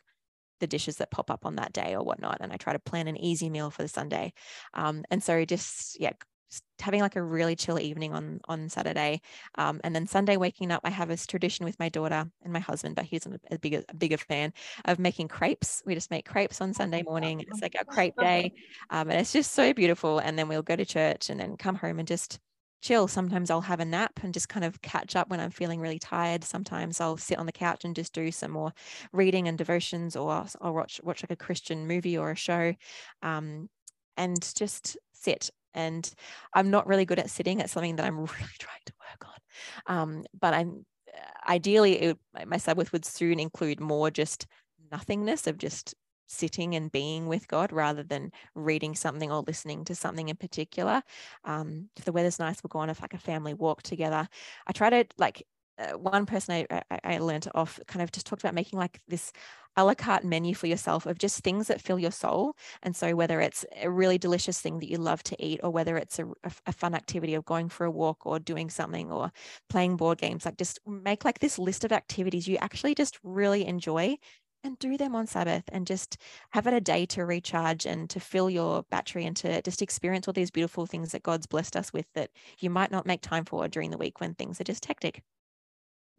the 0.60 0.66
dishes 0.66 0.96
that 0.96 1.10
pop 1.10 1.30
up 1.30 1.46
on 1.46 1.56
that 1.56 1.72
day 1.72 1.94
or 1.94 2.04
whatnot 2.04 2.38
and 2.40 2.52
i 2.52 2.56
try 2.56 2.72
to 2.72 2.78
plan 2.78 3.08
an 3.08 3.16
easy 3.16 3.48
meal 3.48 3.70
for 3.70 3.82
the 3.82 3.88
sunday. 3.88 4.32
Um, 4.74 5.04
and 5.10 5.22
so 5.22 5.44
just 5.44 5.98
yeah 6.00 6.12
having 6.80 7.00
like 7.00 7.16
a 7.16 7.22
really 7.22 7.56
chill 7.56 7.78
evening 7.78 8.12
on 8.12 8.40
on 8.48 8.68
Saturday. 8.68 9.20
Um, 9.56 9.80
and 9.84 9.94
then 9.94 10.06
Sunday 10.06 10.36
waking 10.36 10.70
up, 10.72 10.80
I 10.84 10.90
have 10.90 11.08
this 11.08 11.26
tradition 11.26 11.64
with 11.64 11.78
my 11.78 11.88
daughter 11.88 12.26
and 12.42 12.52
my 12.52 12.58
husband, 12.60 12.96
but 12.96 13.04
he's 13.04 13.26
a 13.50 13.58
bigger 13.58 13.82
a 13.88 13.94
bigger 13.94 14.18
fan 14.18 14.52
of 14.84 14.98
making 14.98 15.28
crepes. 15.28 15.82
We 15.86 15.94
just 15.94 16.10
make 16.10 16.28
crepes 16.28 16.60
on 16.60 16.74
Sunday 16.74 17.02
morning. 17.02 17.40
It's 17.48 17.62
like 17.62 17.74
our 17.78 17.84
crepe 17.84 18.16
day, 18.18 18.52
um, 18.90 19.10
and 19.10 19.20
it's 19.20 19.32
just 19.32 19.52
so 19.52 19.72
beautiful. 19.72 20.18
And 20.18 20.38
then 20.38 20.48
we'll 20.48 20.62
go 20.62 20.76
to 20.76 20.84
church 20.84 21.30
and 21.30 21.40
then 21.40 21.56
come 21.56 21.74
home 21.76 21.98
and 21.98 22.08
just 22.08 22.38
chill. 22.82 23.08
Sometimes 23.08 23.50
I'll 23.50 23.60
have 23.60 23.80
a 23.80 23.84
nap 23.84 24.20
and 24.22 24.32
just 24.32 24.48
kind 24.48 24.64
of 24.64 24.80
catch 24.82 25.14
up 25.16 25.28
when 25.28 25.40
I'm 25.40 25.50
feeling 25.50 25.80
really 25.80 25.98
tired. 25.98 26.44
Sometimes 26.44 27.00
I'll 27.00 27.16
sit 27.16 27.38
on 27.38 27.46
the 27.46 27.52
couch 27.52 27.84
and 27.84 27.94
just 27.94 28.12
do 28.12 28.30
some 28.32 28.52
more 28.52 28.72
reading 29.12 29.48
and 29.48 29.58
devotions, 29.58 30.16
or 30.16 30.30
I'll, 30.32 30.48
I'll 30.60 30.74
watch 30.74 31.00
watch 31.04 31.22
like 31.22 31.30
a 31.30 31.36
Christian 31.36 31.86
movie 31.86 32.16
or 32.18 32.30
a 32.30 32.36
show, 32.36 32.74
um, 33.22 33.68
and 34.16 34.38
just 34.56 34.96
sit 35.12 35.50
and 35.74 36.10
I'm 36.54 36.70
not 36.70 36.86
really 36.86 37.04
good 37.04 37.18
at 37.18 37.30
sitting. 37.30 37.60
It's 37.60 37.72
something 37.72 37.96
that 37.96 38.06
I'm 38.06 38.16
really 38.18 38.56
trying 38.58 38.82
to 38.86 38.92
work 38.98 39.26
on. 39.26 39.96
Um, 39.96 40.24
but 40.38 40.54
I'm 40.54 40.84
ideally 41.48 42.00
it, 42.00 42.18
my 42.46 42.56
Sabbath 42.56 42.92
would 42.92 43.04
soon 43.04 43.40
include 43.40 43.80
more 43.80 44.10
just 44.10 44.46
nothingness 44.90 45.46
of 45.46 45.58
just 45.58 45.94
sitting 46.26 46.76
and 46.76 46.92
being 46.92 47.26
with 47.26 47.48
God 47.48 47.72
rather 47.72 48.04
than 48.04 48.30
reading 48.54 48.94
something 48.94 49.32
or 49.32 49.42
listening 49.46 49.84
to 49.84 49.94
something 49.96 50.28
in 50.28 50.36
particular. 50.36 51.02
Um, 51.44 51.88
if 51.96 52.04
the 52.04 52.12
weather's 52.12 52.38
nice, 52.38 52.62
we'll 52.62 52.68
go 52.68 52.78
on 52.78 52.88
like 52.88 53.14
a 53.14 53.18
family 53.18 53.52
walk 53.52 53.82
together. 53.82 54.28
I 54.66 54.72
try 54.72 54.90
to 54.90 55.04
like 55.18 55.42
uh, 55.80 55.96
one 55.96 56.26
person 56.26 56.66
I, 56.70 56.82
I, 56.90 57.14
I 57.14 57.18
learned 57.18 57.48
off 57.54 57.80
kind 57.86 58.02
of 58.02 58.12
just 58.12 58.26
talked 58.26 58.42
about 58.42 58.54
making 58.54 58.78
like 58.78 59.00
this 59.08 59.32
a 59.76 59.84
la 59.84 59.94
carte 59.94 60.24
menu 60.24 60.54
for 60.54 60.66
yourself 60.66 61.06
of 61.06 61.18
just 61.18 61.42
things 61.42 61.68
that 61.68 61.80
fill 61.80 61.98
your 61.98 62.10
soul. 62.10 62.56
And 62.82 62.94
so, 62.94 63.14
whether 63.14 63.40
it's 63.40 63.64
a 63.80 63.90
really 63.90 64.18
delicious 64.18 64.60
thing 64.60 64.80
that 64.80 64.90
you 64.90 64.98
love 64.98 65.22
to 65.24 65.44
eat, 65.44 65.60
or 65.62 65.70
whether 65.70 65.96
it's 65.96 66.18
a, 66.18 66.26
a, 66.44 66.52
a, 66.66 66.72
fun 66.72 66.94
activity 66.94 67.34
of 67.34 67.44
going 67.44 67.68
for 67.68 67.84
a 67.84 67.90
walk 67.90 68.26
or 68.26 68.38
doing 68.38 68.68
something 68.68 69.10
or 69.12 69.32
playing 69.68 69.96
board 69.96 70.18
games, 70.18 70.44
like 70.44 70.58
just 70.58 70.80
make 70.86 71.24
like 71.24 71.38
this 71.38 71.58
list 71.58 71.84
of 71.84 71.92
activities 71.92 72.48
you 72.48 72.56
actually 72.58 72.94
just 72.94 73.18
really 73.22 73.64
enjoy 73.66 74.16
and 74.64 74.78
do 74.78 74.96
them 74.98 75.14
on 75.14 75.26
Sabbath 75.26 75.64
and 75.72 75.86
just 75.86 76.18
have 76.50 76.66
it 76.66 76.74
a 76.74 76.80
day 76.80 77.06
to 77.06 77.24
recharge 77.24 77.86
and 77.86 78.10
to 78.10 78.20
fill 78.20 78.50
your 78.50 78.82
battery 78.90 79.24
and 79.24 79.36
to 79.36 79.62
just 79.62 79.80
experience 79.80 80.28
all 80.28 80.34
these 80.34 80.50
beautiful 80.50 80.86
things 80.86 81.12
that 81.12 81.22
God's 81.22 81.46
blessed 81.46 81.76
us 81.76 81.92
with 81.92 82.06
that 82.14 82.30
you 82.58 82.68
might 82.68 82.90
not 82.90 83.06
make 83.06 83.22
time 83.22 83.44
for 83.44 83.66
during 83.68 83.90
the 83.90 83.98
week 83.98 84.20
when 84.20 84.34
things 84.34 84.60
are 84.60 84.64
just 84.64 84.84
hectic. 84.84 85.22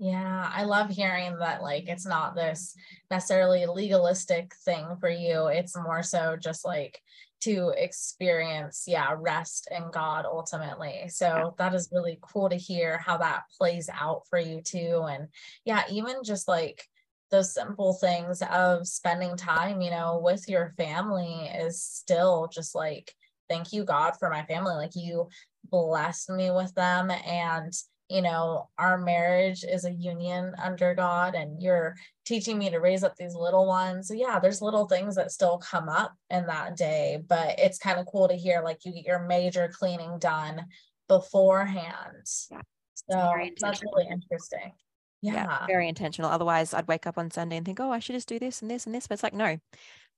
Yeah, 0.03 0.49
I 0.51 0.63
love 0.63 0.89
hearing 0.89 1.37
that 1.37 1.61
like 1.61 1.87
it's 1.87 2.07
not 2.07 2.33
this 2.33 2.73
necessarily 3.11 3.67
legalistic 3.67 4.55
thing 4.65 4.97
for 4.99 5.11
you. 5.11 5.45
It's 5.45 5.77
more 5.77 6.01
so 6.01 6.35
just 6.35 6.65
like 6.65 6.99
to 7.41 7.71
experience, 7.77 8.85
yeah, 8.87 9.13
rest 9.15 9.67
in 9.69 9.91
God 9.91 10.25
ultimately. 10.25 11.03
So 11.09 11.53
that 11.59 11.75
is 11.75 11.91
really 11.91 12.17
cool 12.19 12.49
to 12.49 12.55
hear 12.55 12.97
how 12.97 13.17
that 13.17 13.43
plays 13.59 13.91
out 13.93 14.23
for 14.27 14.39
you 14.39 14.61
too. 14.61 15.05
And 15.07 15.27
yeah, 15.65 15.83
even 15.91 16.23
just 16.23 16.47
like 16.47 16.83
those 17.29 17.53
simple 17.53 17.93
things 17.93 18.41
of 18.41 18.87
spending 18.87 19.37
time, 19.37 19.81
you 19.81 19.91
know, 19.91 20.19
with 20.23 20.49
your 20.49 20.73
family 20.79 21.47
is 21.59 21.83
still 21.83 22.49
just 22.51 22.73
like, 22.73 23.13
thank 23.49 23.71
you, 23.71 23.83
God, 23.83 24.13
for 24.17 24.31
my 24.31 24.45
family. 24.45 24.73
Like 24.73 24.95
you 24.95 25.29
blessed 25.69 26.31
me 26.31 26.49
with 26.49 26.73
them. 26.73 27.11
And 27.11 27.71
you 28.11 28.21
know, 28.21 28.67
our 28.77 28.97
marriage 28.97 29.63
is 29.63 29.85
a 29.85 29.91
union 29.91 30.53
under 30.61 30.93
God 30.93 31.33
and 31.33 31.61
you're 31.61 31.95
teaching 32.25 32.57
me 32.57 32.69
to 32.69 32.79
raise 32.79 33.03
up 33.05 33.15
these 33.15 33.35
little 33.35 33.65
ones. 33.65 34.09
So 34.09 34.13
yeah, 34.13 34.37
there's 34.37 34.61
little 34.61 34.85
things 34.85 35.15
that 35.15 35.31
still 35.31 35.57
come 35.59 35.87
up 35.87 36.13
in 36.29 36.45
that 36.47 36.75
day, 36.75 37.23
but 37.25 37.57
it's 37.57 37.77
kind 37.77 37.99
of 37.99 38.05
cool 38.07 38.27
to 38.27 38.35
hear 38.35 38.61
like 38.61 38.83
you 38.83 38.91
get 38.91 39.05
your 39.05 39.25
major 39.25 39.71
cleaning 39.73 40.19
done 40.19 40.65
beforehand. 41.07 42.27
Yeah. 42.51 42.61
So 42.95 43.33
that's 43.61 43.81
really 43.81 44.07
interesting. 44.11 44.73
Yeah. 45.21 45.33
yeah. 45.33 45.65
Very 45.67 45.87
intentional. 45.87 46.29
Otherwise 46.29 46.73
I'd 46.73 46.89
wake 46.89 47.07
up 47.07 47.17
on 47.17 47.31
Sunday 47.31 47.55
and 47.55 47.65
think, 47.65 47.79
oh, 47.79 47.91
I 47.91 47.99
should 47.99 48.15
just 48.15 48.27
do 48.27 48.39
this 48.39 48.61
and 48.61 48.69
this 48.69 48.85
and 48.85 48.93
this. 48.93 49.07
But 49.07 49.13
it's 49.13 49.23
like, 49.23 49.33
no, 49.33 49.57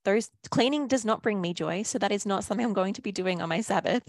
those 0.04 0.32
cleaning 0.50 0.88
does 0.88 1.06
not 1.06 1.22
bring 1.22 1.40
me 1.40 1.54
joy. 1.54 1.84
So 1.84 2.00
that 2.00 2.12
is 2.12 2.26
not 2.26 2.44
something 2.44 2.66
I'm 2.66 2.74
going 2.74 2.96
to 2.96 3.04
be 3.04 3.12
doing 3.12 3.40
on 3.40 3.50
my 3.50 3.62
Sabbath. 3.62 4.04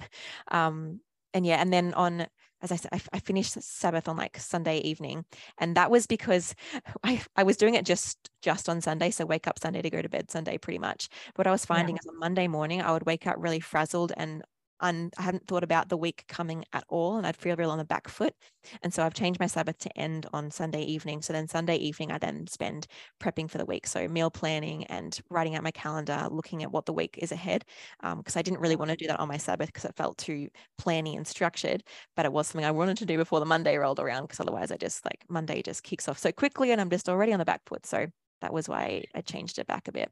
Um, 0.50 1.00
and 1.34 1.44
yeah, 1.44 1.60
and 1.60 1.70
then 1.70 1.92
on 1.94 2.26
as 2.64 2.72
I 2.72 2.76
said, 2.76 2.90
I, 2.92 3.00
I, 3.12 3.18
finished 3.20 3.60
Sabbath 3.62 4.08
on 4.08 4.16
like 4.16 4.38
Sunday 4.38 4.78
evening, 4.78 5.26
and 5.58 5.76
that 5.76 5.90
was 5.90 6.06
because 6.06 6.54
I, 7.04 7.20
I 7.36 7.42
was 7.42 7.58
doing 7.58 7.74
it 7.74 7.84
just 7.84 8.30
just 8.40 8.70
on 8.70 8.80
Sunday, 8.80 9.10
so 9.10 9.26
wake 9.26 9.46
up 9.46 9.58
Sunday 9.58 9.82
to 9.82 9.90
go 9.90 10.00
to 10.00 10.08
bed 10.08 10.30
Sunday, 10.30 10.56
pretty 10.56 10.78
much. 10.78 11.10
What 11.36 11.46
I 11.46 11.50
was 11.50 11.66
finding 11.66 11.96
yeah. 11.96 12.00
is 12.00 12.06
on 12.06 12.18
Monday 12.18 12.48
morning, 12.48 12.80
I 12.80 12.90
would 12.92 13.04
wake 13.04 13.26
up 13.26 13.36
really 13.38 13.60
frazzled 13.60 14.12
and 14.16 14.42
un, 14.84 15.10
I 15.18 15.22
hadn't 15.22 15.46
thought 15.48 15.64
about 15.64 15.88
the 15.88 15.96
week 15.96 16.24
coming 16.28 16.64
at 16.72 16.84
all, 16.88 17.16
and 17.16 17.26
I'd 17.26 17.36
feel 17.36 17.56
real 17.56 17.70
on 17.70 17.78
the 17.78 17.84
back 17.84 18.08
foot. 18.08 18.34
And 18.82 18.92
so 18.94 19.02
I've 19.02 19.14
changed 19.14 19.40
my 19.40 19.46
Sabbath 19.46 19.78
to 19.78 19.98
end 19.98 20.26
on 20.32 20.50
Sunday 20.50 20.82
evening. 20.82 21.22
So 21.22 21.32
then 21.32 21.48
Sunday 21.48 21.76
evening, 21.76 22.12
I 22.12 22.18
then 22.18 22.46
spend 22.46 22.86
prepping 23.20 23.50
for 23.50 23.58
the 23.58 23.64
week. 23.64 23.86
So 23.86 24.06
meal 24.08 24.30
planning 24.30 24.84
and 24.84 25.18
writing 25.30 25.56
out 25.56 25.62
my 25.62 25.70
calendar, 25.70 26.28
looking 26.30 26.62
at 26.62 26.70
what 26.70 26.86
the 26.86 26.92
week 26.92 27.18
is 27.18 27.32
ahead. 27.32 27.64
Because 28.02 28.36
um, 28.36 28.38
I 28.38 28.42
didn't 28.42 28.60
really 28.60 28.76
want 28.76 28.90
to 28.90 28.96
do 28.96 29.06
that 29.06 29.20
on 29.20 29.28
my 29.28 29.38
Sabbath 29.38 29.68
because 29.68 29.84
it 29.84 29.96
felt 29.96 30.18
too 30.18 30.48
planning 30.78 31.16
and 31.16 31.26
structured. 31.26 31.82
But 32.16 32.26
it 32.26 32.32
was 32.32 32.48
something 32.48 32.66
I 32.66 32.70
wanted 32.70 32.98
to 32.98 33.06
do 33.06 33.16
before 33.16 33.40
the 33.40 33.46
Monday 33.46 33.76
rolled 33.76 34.00
around 34.00 34.24
because 34.24 34.40
otherwise 34.40 34.70
I 34.70 34.76
just 34.76 35.04
like 35.04 35.24
Monday 35.28 35.62
just 35.62 35.82
kicks 35.82 36.08
off 36.08 36.18
so 36.18 36.32
quickly 36.32 36.70
and 36.72 36.80
I'm 36.80 36.90
just 36.90 37.08
already 37.08 37.32
on 37.32 37.38
the 37.38 37.44
back 37.44 37.62
foot. 37.66 37.86
So 37.86 38.06
that 38.42 38.52
was 38.52 38.68
why 38.68 39.04
I 39.14 39.22
changed 39.22 39.58
it 39.58 39.66
back 39.66 39.88
a 39.88 39.92
bit 39.92 40.10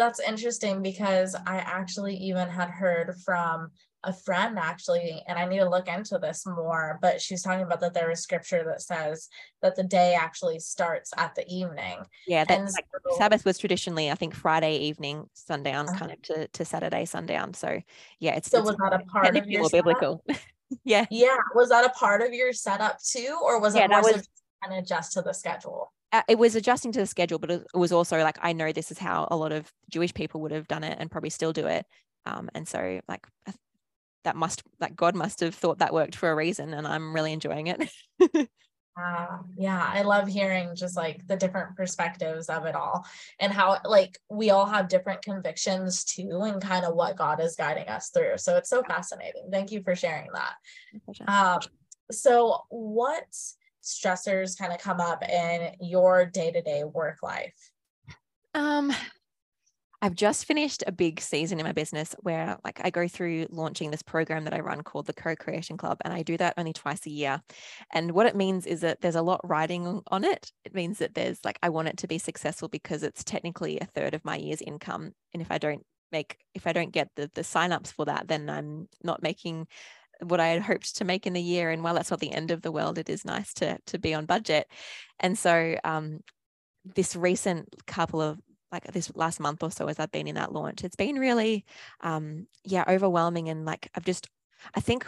that's 0.00 0.20
interesting 0.20 0.82
because 0.82 1.36
I 1.46 1.58
actually 1.58 2.16
even 2.16 2.48
had 2.48 2.70
heard 2.70 3.14
from 3.24 3.70
a 4.02 4.12
friend 4.14 4.58
actually, 4.58 5.22
and 5.28 5.38
I 5.38 5.44
need 5.44 5.58
to 5.58 5.68
look 5.68 5.86
into 5.86 6.18
this 6.18 6.46
more, 6.46 6.98
but 7.02 7.20
she's 7.20 7.42
talking 7.42 7.64
about 7.64 7.80
that 7.80 7.92
there 7.92 8.10
is 8.10 8.20
scripture 8.20 8.64
that 8.64 8.80
says 8.80 9.28
that 9.60 9.76
the 9.76 9.84
day 9.84 10.16
actually 10.18 10.58
starts 10.58 11.10
at 11.18 11.34
the 11.34 11.44
evening. 11.48 11.98
Yeah, 12.26 12.44
that's 12.44 12.72
like 12.72 12.86
so, 13.10 13.18
Sabbath 13.18 13.44
was 13.44 13.58
traditionally, 13.58 14.10
I 14.10 14.14
think, 14.14 14.34
Friday 14.34 14.76
evening, 14.78 15.28
sundown, 15.34 15.86
uh-huh. 15.88 15.98
kind 15.98 16.12
of 16.12 16.22
to, 16.22 16.48
to 16.48 16.64
Saturday, 16.64 17.04
sundown. 17.04 17.52
So 17.52 17.80
yeah, 18.20 18.36
it's 18.36 18.50
so 18.50 18.62
was 18.62 18.76
that 18.76 18.94
a 18.94 19.04
part 19.04 19.36
of 19.36 19.46
your 19.46 19.68
biblical? 19.68 20.24
yeah. 20.84 21.04
Yeah. 21.10 21.36
Was 21.54 21.68
that 21.68 21.84
a 21.84 21.90
part 21.90 22.22
of 22.22 22.32
your 22.32 22.54
setup 22.54 22.98
too, 23.02 23.38
or 23.42 23.60
was 23.60 23.74
it 23.74 23.80
yeah, 23.80 23.86
more 23.88 24.02
was, 24.02 24.14
so 24.14 24.22
kind 24.64 24.78
of 24.78 24.82
adjust 24.82 25.12
to 25.12 25.22
the 25.22 25.34
schedule? 25.34 25.92
It 26.28 26.38
was 26.38 26.56
adjusting 26.56 26.92
to 26.92 27.00
the 27.00 27.06
schedule, 27.06 27.38
but 27.38 27.50
it 27.50 27.66
was 27.74 27.92
also 27.92 28.18
like 28.18 28.38
I 28.42 28.52
know 28.52 28.72
this 28.72 28.90
is 28.90 28.98
how 28.98 29.28
a 29.30 29.36
lot 29.36 29.52
of 29.52 29.70
Jewish 29.88 30.12
people 30.12 30.40
would 30.40 30.50
have 30.50 30.66
done 30.66 30.82
it 30.82 30.98
and 30.98 31.10
probably 31.10 31.30
still 31.30 31.52
do 31.52 31.66
it. 31.66 31.86
Um, 32.26 32.50
and 32.54 32.66
so 32.66 33.00
like 33.08 33.26
that 34.24 34.36
must 34.36 34.62
like 34.80 34.96
God 34.96 35.14
must 35.14 35.40
have 35.40 35.54
thought 35.54 35.78
that 35.78 35.94
worked 35.94 36.16
for 36.16 36.30
a 36.30 36.34
reason, 36.34 36.74
and 36.74 36.86
I'm 36.86 37.14
really 37.14 37.32
enjoying 37.32 37.68
it. 37.68 37.90
uh, 39.00 39.38
yeah, 39.56 39.90
I 39.92 40.02
love 40.02 40.28
hearing 40.28 40.74
just 40.74 40.96
like 40.96 41.26
the 41.26 41.36
different 41.36 41.76
perspectives 41.76 42.48
of 42.48 42.66
it 42.66 42.74
all 42.74 43.06
and 43.38 43.52
how 43.52 43.78
like 43.84 44.18
we 44.28 44.50
all 44.50 44.66
have 44.66 44.88
different 44.88 45.22
convictions 45.22 46.04
too, 46.04 46.40
and 46.42 46.60
kind 46.60 46.84
of 46.84 46.94
what 46.94 47.16
God 47.16 47.40
is 47.40 47.56
guiding 47.56 47.88
us 47.88 48.10
through. 48.10 48.38
So 48.38 48.56
it's 48.56 48.70
so 48.70 48.82
fascinating. 48.82 49.48
Thank 49.50 49.72
you 49.72 49.82
for 49.82 49.94
sharing 49.94 50.28
that. 50.34 50.54
Um, 51.28 51.60
so 52.10 52.62
what 52.68 53.24
stressors 53.90 54.58
kind 54.58 54.72
of 54.72 54.78
come 54.78 55.00
up 55.00 55.22
in 55.28 55.74
your 55.80 56.26
day-to-day 56.26 56.84
work 56.84 57.22
life? 57.22 57.54
Um, 58.54 58.92
I've 60.02 60.14
just 60.14 60.46
finished 60.46 60.82
a 60.86 60.92
big 60.92 61.20
season 61.20 61.60
in 61.60 61.66
my 61.66 61.72
business 61.72 62.14
where 62.20 62.56
like 62.64 62.80
I 62.82 62.88
go 62.88 63.06
through 63.06 63.46
launching 63.50 63.90
this 63.90 64.02
program 64.02 64.44
that 64.44 64.54
I 64.54 64.60
run 64.60 64.80
called 64.80 65.06
the 65.06 65.12
Co-Creation 65.12 65.76
Club 65.76 65.98
and 66.04 66.14
I 66.14 66.22
do 66.22 66.38
that 66.38 66.54
only 66.56 66.72
twice 66.72 67.04
a 67.06 67.10
year. 67.10 67.42
And 67.92 68.12
what 68.12 68.26
it 68.26 68.34
means 68.34 68.66
is 68.66 68.80
that 68.80 69.02
there's 69.02 69.16
a 69.16 69.22
lot 69.22 69.40
riding 69.44 70.00
on 70.10 70.24
it. 70.24 70.50
It 70.64 70.74
means 70.74 70.98
that 70.98 71.14
there's 71.14 71.44
like 71.44 71.58
I 71.62 71.68
want 71.68 71.88
it 71.88 71.98
to 71.98 72.08
be 72.08 72.18
successful 72.18 72.68
because 72.68 73.02
it's 73.02 73.22
technically 73.22 73.78
a 73.78 73.84
third 73.84 74.14
of 74.14 74.24
my 74.24 74.36
year's 74.36 74.62
income 74.62 75.12
and 75.34 75.42
if 75.42 75.50
I 75.50 75.58
don't 75.58 75.84
make 76.12 76.38
if 76.54 76.66
I 76.66 76.72
don't 76.72 76.92
get 76.92 77.08
the 77.14 77.30
the 77.34 77.42
signups 77.42 77.92
for 77.92 78.06
that 78.06 78.26
then 78.26 78.48
I'm 78.48 78.88
not 79.04 79.22
making 79.22 79.66
what 80.22 80.40
I 80.40 80.48
had 80.48 80.62
hoped 80.62 80.96
to 80.96 81.04
make 81.04 81.26
in 81.26 81.32
the 81.32 81.42
year. 81.42 81.70
And 81.70 81.82
while 81.82 81.94
that's 81.94 82.10
not 82.10 82.20
the 82.20 82.32
end 82.32 82.50
of 82.50 82.62
the 82.62 82.72
world, 82.72 82.98
it 82.98 83.08
is 83.08 83.24
nice 83.24 83.52
to 83.54 83.78
to 83.86 83.98
be 83.98 84.14
on 84.14 84.26
budget. 84.26 84.66
And 85.18 85.38
so 85.38 85.76
um, 85.84 86.20
this 86.84 87.16
recent 87.16 87.68
couple 87.86 88.20
of 88.20 88.38
like 88.72 88.84
this 88.92 89.10
last 89.16 89.40
month 89.40 89.62
or 89.62 89.70
so 89.70 89.88
as 89.88 89.98
I've 89.98 90.12
been 90.12 90.28
in 90.28 90.36
that 90.36 90.52
launch, 90.52 90.84
it's 90.84 90.96
been 90.96 91.18
really 91.18 91.64
um, 92.00 92.46
yeah 92.64 92.84
overwhelming 92.88 93.48
and 93.48 93.64
like 93.64 93.88
I've 93.94 94.04
just 94.04 94.28
I 94.74 94.80
think 94.80 95.06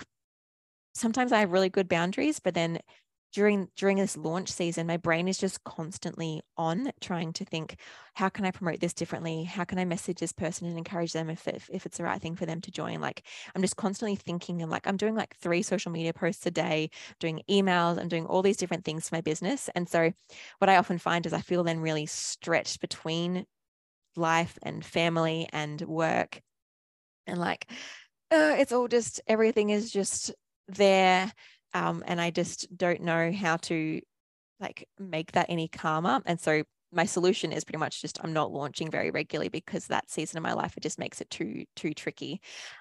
sometimes 0.94 1.32
I 1.32 1.40
have 1.40 1.52
really 1.52 1.70
good 1.70 1.88
boundaries, 1.88 2.38
but 2.40 2.54
then 2.54 2.80
during 3.32 3.68
during 3.76 3.96
this 3.96 4.16
launch 4.16 4.50
season 4.50 4.86
my 4.86 4.96
brain 4.96 5.26
is 5.28 5.38
just 5.38 5.62
constantly 5.64 6.42
on 6.56 6.90
trying 7.00 7.32
to 7.32 7.44
think 7.44 7.76
how 8.14 8.28
can 8.28 8.44
i 8.44 8.50
promote 8.50 8.80
this 8.80 8.92
differently? 8.92 9.44
How 9.44 9.64
can 9.64 9.78
i 9.78 9.84
message 9.84 10.18
this 10.18 10.32
person 10.32 10.66
and 10.66 10.76
encourage 10.76 11.12
them 11.12 11.30
if, 11.30 11.46
if, 11.48 11.68
if 11.72 11.86
it's 11.86 11.98
the 11.98 12.04
right 12.04 12.20
thing 12.20 12.36
for 12.36 12.46
them 12.46 12.60
to 12.60 12.70
join? 12.70 13.00
Like 13.00 13.24
i'm 13.54 13.62
just 13.62 13.76
constantly 13.76 14.16
thinking 14.16 14.62
and 14.62 14.70
like 14.70 14.86
i'm 14.86 14.96
doing 14.96 15.14
like 15.14 15.36
three 15.36 15.62
social 15.62 15.92
media 15.92 16.12
posts 16.12 16.46
a 16.46 16.50
day 16.50 16.90
doing 17.20 17.42
emails 17.50 17.98
i'm 17.98 18.08
doing 18.08 18.26
all 18.26 18.42
these 18.42 18.56
different 18.56 18.84
things 18.84 19.08
for 19.08 19.16
my 19.16 19.20
business. 19.20 19.68
And 19.74 19.88
so 19.88 20.12
what 20.58 20.68
i 20.70 20.76
often 20.76 20.98
find 20.98 21.26
is 21.26 21.32
i 21.32 21.40
feel 21.40 21.64
then 21.64 21.80
really 21.80 22.06
stretched 22.06 22.80
between 22.80 23.46
life 24.16 24.58
and 24.62 24.84
family 24.84 25.48
and 25.52 25.80
work. 25.82 26.40
And 27.26 27.38
like 27.38 27.70
uh, 28.30 28.56
it's 28.58 28.72
all 28.72 28.88
just 28.88 29.20
everything 29.26 29.70
is 29.70 29.90
just 29.90 30.32
there 30.68 31.32
um, 31.74 32.02
and 32.06 32.20
i 32.20 32.30
just 32.30 32.74
don't 32.76 33.00
know 33.00 33.32
how 33.32 33.56
to 33.56 34.00
like 34.60 34.88
make 34.98 35.32
that 35.32 35.46
any 35.48 35.68
calmer 35.68 36.20
and 36.26 36.40
so 36.40 36.62
my 36.92 37.06
solution 37.06 37.52
is 37.52 37.64
pretty 37.64 37.78
much 37.78 38.02
just 38.02 38.18
I'm 38.22 38.34
not 38.34 38.52
launching 38.52 38.90
very 38.90 39.10
regularly 39.10 39.48
because 39.48 39.86
that 39.86 40.10
season 40.10 40.36
of 40.36 40.42
my 40.42 40.52
life 40.52 40.76
it 40.76 40.82
just 40.82 40.98
makes 40.98 41.20
it 41.20 41.30
too 41.30 41.64
too 41.74 41.94
tricky. 41.94 42.40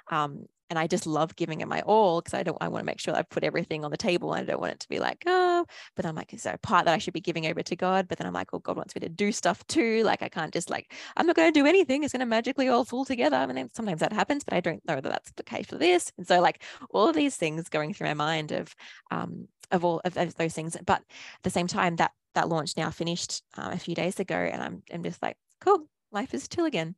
Um, 0.09 0.47
and 0.71 0.79
I 0.79 0.87
just 0.87 1.05
love 1.05 1.35
giving 1.35 1.59
it 1.59 1.67
my 1.67 1.81
all 1.81 2.21
because 2.21 2.33
I 2.33 2.43
don't 2.43 2.57
I 2.61 2.69
want 2.69 2.81
to 2.81 2.85
make 2.85 2.99
sure 3.01 3.13
I 3.13 3.23
put 3.23 3.43
everything 3.43 3.83
on 3.83 3.91
the 3.91 3.97
table 3.97 4.33
and 4.33 4.41
I 4.41 4.51
don't 4.51 4.61
want 4.61 4.71
it 4.71 4.79
to 4.79 4.89
be 4.89 4.99
like 4.99 5.21
oh 5.27 5.65
but 5.97 6.05
I'm 6.05 6.15
like 6.15 6.33
is 6.33 6.43
there 6.43 6.53
a 6.53 6.57
part 6.57 6.85
that 6.85 6.93
I 6.93 6.97
should 6.97 7.13
be 7.13 7.19
giving 7.19 7.45
over 7.45 7.61
to 7.61 7.75
God? 7.75 8.07
But 8.07 8.17
then 8.17 8.25
I'm 8.25 8.33
like 8.33 8.53
oh 8.53 8.59
God 8.59 8.77
wants 8.77 8.95
me 8.95 9.01
to 9.01 9.09
do 9.09 9.33
stuff 9.33 9.67
too. 9.67 10.01
Like 10.03 10.23
I 10.23 10.29
can't 10.29 10.53
just 10.53 10.69
like 10.69 10.93
I'm 11.17 11.27
not 11.27 11.35
going 11.35 11.53
to 11.53 11.59
do 11.59 11.67
anything 11.67 12.03
it's 12.03 12.13
going 12.13 12.21
to 12.21 12.25
magically 12.25 12.69
all 12.69 12.85
fall 12.85 13.03
together. 13.03 13.35
And 13.35 13.57
then 13.57 13.69
sometimes 13.73 13.99
that 13.99 14.13
happens 14.13 14.45
but 14.45 14.53
I 14.53 14.61
don't 14.61 14.83
know 14.87 14.95
that 14.95 15.03
that's 15.03 15.31
the 15.35 15.43
case 15.43 15.67
for 15.67 15.77
this. 15.77 16.11
And 16.17 16.25
so 16.25 16.39
like 16.39 16.63
all 16.91 17.09
of 17.09 17.15
these 17.15 17.35
things 17.35 17.67
going 17.67 17.93
through 17.93 18.07
my 18.07 18.13
mind 18.13 18.53
of 18.53 18.73
um 19.11 19.49
of 19.71 19.83
all 19.83 20.01
of 20.05 20.13
those 20.13 20.53
things 20.53 20.77
but 20.85 20.99
at 20.99 21.43
the 21.43 21.49
same 21.49 21.67
time 21.67 21.97
that 21.97 22.11
that 22.33 22.47
launch 22.47 22.77
now 22.77 22.89
finished 22.89 23.43
um, 23.57 23.73
a 23.73 23.77
few 23.77 23.93
days 23.93 24.19
ago 24.21 24.35
and 24.35 24.61
I'm, 24.61 24.83
I'm 24.93 25.03
just 25.03 25.21
like 25.21 25.35
cool 25.59 25.87
life 26.11 26.33
is 26.33 26.47
chill 26.47 26.65
again 26.65 26.95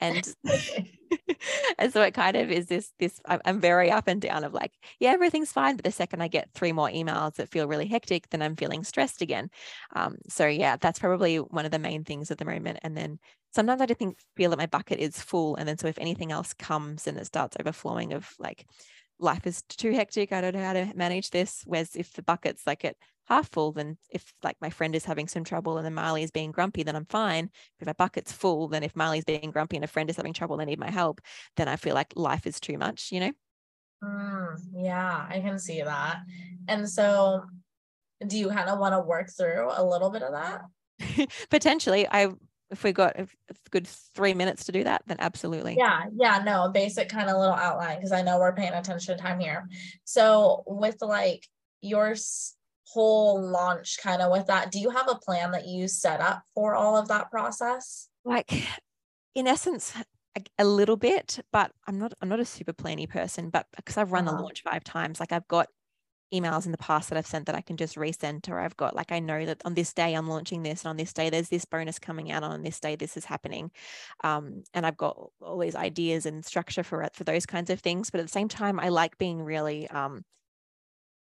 and 0.00 0.34
and 1.78 1.92
so 1.92 2.02
it 2.02 2.14
kind 2.14 2.36
of 2.36 2.50
is 2.50 2.66
this 2.66 2.92
this 2.98 3.20
I'm 3.26 3.60
very 3.60 3.90
up 3.90 4.08
and 4.08 4.20
down 4.20 4.44
of 4.44 4.52
like 4.52 4.72
yeah 4.98 5.10
everything's 5.10 5.52
fine 5.52 5.76
but 5.76 5.84
the 5.84 5.92
second 5.92 6.22
I 6.22 6.28
get 6.28 6.50
three 6.54 6.72
more 6.72 6.88
emails 6.88 7.34
that 7.34 7.50
feel 7.50 7.68
really 7.68 7.86
hectic 7.86 8.28
then 8.30 8.42
I'm 8.42 8.56
feeling 8.56 8.84
stressed 8.84 9.22
again. 9.22 9.50
Um, 9.94 10.16
so 10.28 10.46
yeah 10.46 10.76
that's 10.76 10.98
probably 10.98 11.36
one 11.36 11.64
of 11.64 11.70
the 11.70 11.78
main 11.78 12.04
things 12.04 12.30
at 12.30 12.38
the 12.38 12.44
moment. 12.44 12.78
And 12.82 12.96
then 12.96 13.18
sometimes 13.52 13.80
I 13.80 13.86
do 13.86 13.94
think 13.94 14.18
feel 14.36 14.50
that 14.50 14.58
my 14.58 14.66
bucket 14.66 14.98
is 14.98 15.20
full. 15.20 15.56
And 15.56 15.68
then 15.68 15.78
so 15.78 15.86
if 15.86 15.98
anything 15.98 16.32
else 16.32 16.52
comes 16.54 17.06
and 17.06 17.16
it 17.18 17.26
starts 17.26 17.56
overflowing 17.58 18.12
of 18.12 18.28
like 18.38 18.66
life 19.18 19.46
is 19.46 19.62
too 19.62 19.92
hectic 19.92 20.32
I 20.32 20.40
don't 20.40 20.54
know 20.54 20.64
how 20.64 20.72
to 20.72 20.92
manage 20.94 21.30
this 21.30 21.62
whereas 21.66 21.96
if 21.96 22.12
the 22.12 22.22
bucket's 22.22 22.66
like 22.66 22.84
at 22.84 22.96
half 23.26 23.50
full, 23.50 23.72
then 23.72 23.96
if 24.10 24.32
like 24.42 24.56
my 24.60 24.70
friend 24.70 24.94
is 24.94 25.04
having 25.04 25.28
some 25.28 25.44
trouble 25.44 25.76
and 25.76 25.84
then 25.84 25.94
Marley 25.94 26.22
is 26.22 26.30
being 26.30 26.52
grumpy, 26.52 26.82
then 26.82 26.96
I'm 26.96 27.06
fine. 27.06 27.50
If 27.80 27.86
my 27.86 27.92
bucket's 27.94 28.32
full, 28.32 28.68
then 28.68 28.82
if 28.82 28.94
Marley's 28.94 29.24
being 29.24 29.50
grumpy 29.50 29.76
and 29.76 29.84
a 29.84 29.88
friend 29.88 30.10
is 30.10 30.16
having 30.16 30.32
trouble, 30.32 30.56
they 30.56 30.64
need 30.64 30.78
my 30.78 30.90
help, 30.90 31.20
then 31.56 31.68
I 31.68 31.76
feel 31.76 31.94
like 31.94 32.12
life 32.16 32.46
is 32.46 32.60
too 32.60 32.78
much, 32.78 33.10
you 33.12 33.20
know? 33.20 33.32
Mm, 34.02 34.56
yeah, 34.74 35.26
I 35.28 35.40
can 35.40 35.58
see 35.58 35.82
that. 35.82 36.18
And 36.68 36.88
so 36.88 37.44
do 38.26 38.38
you 38.38 38.48
kind 38.48 38.68
of 38.68 38.78
want 38.78 38.92
to 38.92 39.00
work 39.00 39.30
through 39.36 39.70
a 39.74 39.84
little 39.84 40.10
bit 40.10 40.22
of 40.22 40.32
that? 40.32 41.28
Potentially. 41.50 42.06
I 42.06 42.28
if 42.74 42.84
we 42.84 42.92
got 42.92 43.18
a 43.18 43.26
good 43.70 43.86
three 43.86 44.34
minutes 44.34 44.64
to 44.64 44.72
do 44.72 44.84
that, 44.84 45.02
then 45.06 45.16
absolutely. 45.20 45.76
Yeah, 45.78 46.04
yeah, 46.14 46.42
no, 46.44 46.68
basic 46.68 47.08
kind 47.08 47.30
of 47.30 47.38
little 47.38 47.54
outline 47.54 47.96
because 47.96 48.12
I 48.12 48.22
know 48.22 48.38
we're 48.38 48.54
paying 48.54 48.72
attention 48.72 49.16
to 49.16 49.22
time 49.22 49.40
here. 49.40 49.68
So 50.04 50.62
with 50.66 50.96
like 51.00 51.46
your 51.80 52.14
whole 52.88 53.40
launch 53.42 53.98
kind 54.02 54.22
of 54.22 54.30
with 54.30 54.46
that 54.46 54.70
do 54.70 54.78
you 54.78 54.90
have 54.90 55.08
a 55.08 55.14
plan 55.16 55.50
that 55.50 55.66
you 55.66 55.88
set 55.88 56.20
up 56.20 56.42
for 56.54 56.74
all 56.74 56.96
of 56.96 57.08
that 57.08 57.30
process 57.30 58.08
like 58.24 58.52
in 59.34 59.46
essence 59.46 59.94
a, 60.36 60.42
a 60.58 60.64
little 60.64 60.96
bit 60.96 61.40
but 61.50 61.72
i'm 61.86 61.98
not 61.98 62.12
i'm 62.20 62.28
not 62.28 62.38
a 62.38 62.44
super 62.44 62.72
planny 62.72 63.08
person 63.08 63.50
but 63.50 63.66
because 63.74 63.96
i've 63.96 64.12
run 64.12 64.28
uh-huh. 64.28 64.36
the 64.36 64.42
launch 64.42 64.62
five 64.62 64.84
times 64.84 65.18
like 65.18 65.32
i've 65.32 65.48
got 65.48 65.68
emails 66.32 66.66
in 66.66 66.72
the 66.72 66.78
past 66.78 67.08
that 67.08 67.18
I've 67.18 67.26
sent 67.26 67.46
that 67.46 67.54
I 67.54 67.60
can 67.60 67.76
just 67.76 67.96
resend 67.96 68.48
or 68.48 68.60
I've 68.60 68.76
got 68.76 68.94
like 68.96 69.12
I 69.12 69.20
know 69.20 69.44
that 69.46 69.62
on 69.64 69.74
this 69.74 69.92
day 69.92 70.14
I'm 70.14 70.28
launching 70.28 70.62
this 70.62 70.82
and 70.82 70.90
on 70.90 70.96
this 70.96 71.12
day 71.12 71.30
there's 71.30 71.48
this 71.48 71.64
bonus 71.64 71.98
coming 71.98 72.32
out 72.32 72.42
on 72.42 72.62
this 72.62 72.80
day 72.80 72.96
this 72.96 73.16
is 73.16 73.24
happening. 73.24 73.70
Um, 74.22 74.64
and 74.72 74.86
I've 74.86 74.96
got 74.96 75.30
all 75.40 75.58
these 75.58 75.76
ideas 75.76 76.26
and 76.26 76.44
structure 76.44 76.82
for 76.82 77.08
for 77.14 77.24
those 77.24 77.46
kinds 77.46 77.70
of 77.70 77.80
things 77.80 78.10
but 78.10 78.20
at 78.20 78.26
the 78.26 78.32
same 78.32 78.48
time 78.48 78.80
I 78.80 78.88
like 78.88 79.18
being 79.18 79.42
really 79.42 79.88
um, 79.90 80.24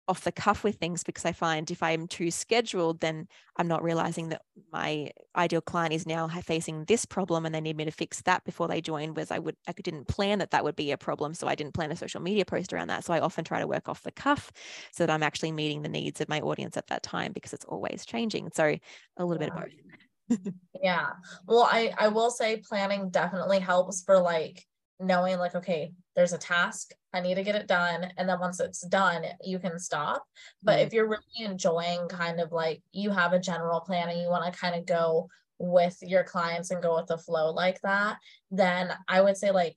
off 0.06 0.22
the 0.22 0.32
cuff 0.32 0.64
with 0.64 0.76
things 0.76 1.02
because 1.02 1.24
I 1.24 1.32
find 1.32 1.70
if 1.70 1.82
I'm 1.82 2.06
too 2.06 2.30
scheduled, 2.30 3.00
then 3.00 3.26
I'm 3.56 3.68
not 3.68 3.82
realizing 3.82 4.28
that 4.28 4.42
my 4.72 5.10
ideal 5.34 5.62
client 5.62 5.94
is 5.94 6.06
now 6.06 6.28
facing 6.28 6.84
this 6.84 7.06
problem 7.06 7.46
and 7.46 7.54
they 7.54 7.60
need 7.60 7.76
me 7.76 7.86
to 7.86 7.90
fix 7.90 8.20
that 8.22 8.44
before 8.44 8.68
they 8.68 8.80
join. 8.80 9.14
Whereas 9.14 9.30
I 9.30 9.38
would, 9.38 9.56
I 9.66 9.72
didn't 9.72 10.08
plan 10.08 10.40
that 10.40 10.50
that 10.50 10.62
would 10.62 10.76
be 10.76 10.92
a 10.92 10.98
problem. 10.98 11.32
So 11.32 11.46
I 11.46 11.54
didn't 11.54 11.72
plan 11.72 11.90
a 11.90 11.96
social 11.96 12.20
media 12.20 12.44
post 12.44 12.72
around 12.72 12.88
that. 12.88 13.04
So 13.04 13.14
I 13.14 13.20
often 13.20 13.44
try 13.44 13.60
to 13.60 13.66
work 13.66 13.88
off 13.88 14.02
the 14.02 14.12
cuff 14.12 14.52
so 14.92 15.06
that 15.06 15.12
I'm 15.12 15.22
actually 15.22 15.52
meeting 15.52 15.82
the 15.82 15.88
needs 15.88 16.20
of 16.20 16.28
my 16.28 16.40
audience 16.40 16.76
at 16.76 16.88
that 16.88 17.02
time 17.02 17.32
because 17.32 17.54
it's 17.54 17.64
always 17.64 18.04
changing. 18.04 18.50
So 18.52 18.76
a 19.16 19.24
little 19.24 19.42
yeah. 19.42 19.48
bit 19.48 19.56
of 19.56 19.62
both. 19.62 20.52
yeah. 20.82 21.06
Well, 21.46 21.68
I, 21.70 21.92
I 21.98 22.08
will 22.08 22.30
say 22.30 22.58
planning 22.58 23.08
definitely 23.08 23.58
helps 23.58 24.02
for 24.02 24.18
like 24.18 24.62
knowing 25.00 25.38
like, 25.38 25.54
okay, 25.54 25.92
there's 26.14 26.32
a 26.32 26.38
task 26.38 26.92
i 27.14 27.20
need 27.20 27.36
to 27.36 27.42
get 27.42 27.54
it 27.54 27.66
done 27.66 28.06
and 28.16 28.28
then 28.28 28.38
once 28.40 28.60
it's 28.60 28.86
done 28.88 29.24
you 29.42 29.58
can 29.58 29.78
stop 29.78 30.24
but 30.62 30.72
mm-hmm. 30.72 30.86
if 30.86 30.92
you're 30.92 31.08
really 31.08 31.50
enjoying 31.50 32.06
kind 32.08 32.40
of 32.40 32.52
like 32.52 32.82
you 32.92 33.10
have 33.10 33.32
a 33.32 33.38
general 33.38 33.80
plan 33.80 34.08
and 34.08 34.20
you 34.20 34.28
want 34.28 34.52
to 34.52 34.58
kind 34.58 34.74
of 34.74 34.86
go 34.86 35.28
with 35.58 35.96
your 36.02 36.24
clients 36.24 36.70
and 36.70 36.82
go 36.82 36.96
with 36.96 37.06
the 37.06 37.18
flow 37.18 37.52
like 37.52 37.80
that 37.82 38.18
then 38.50 38.90
i 39.08 39.20
would 39.20 39.36
say 39.36 39.50
like 39.50 39.76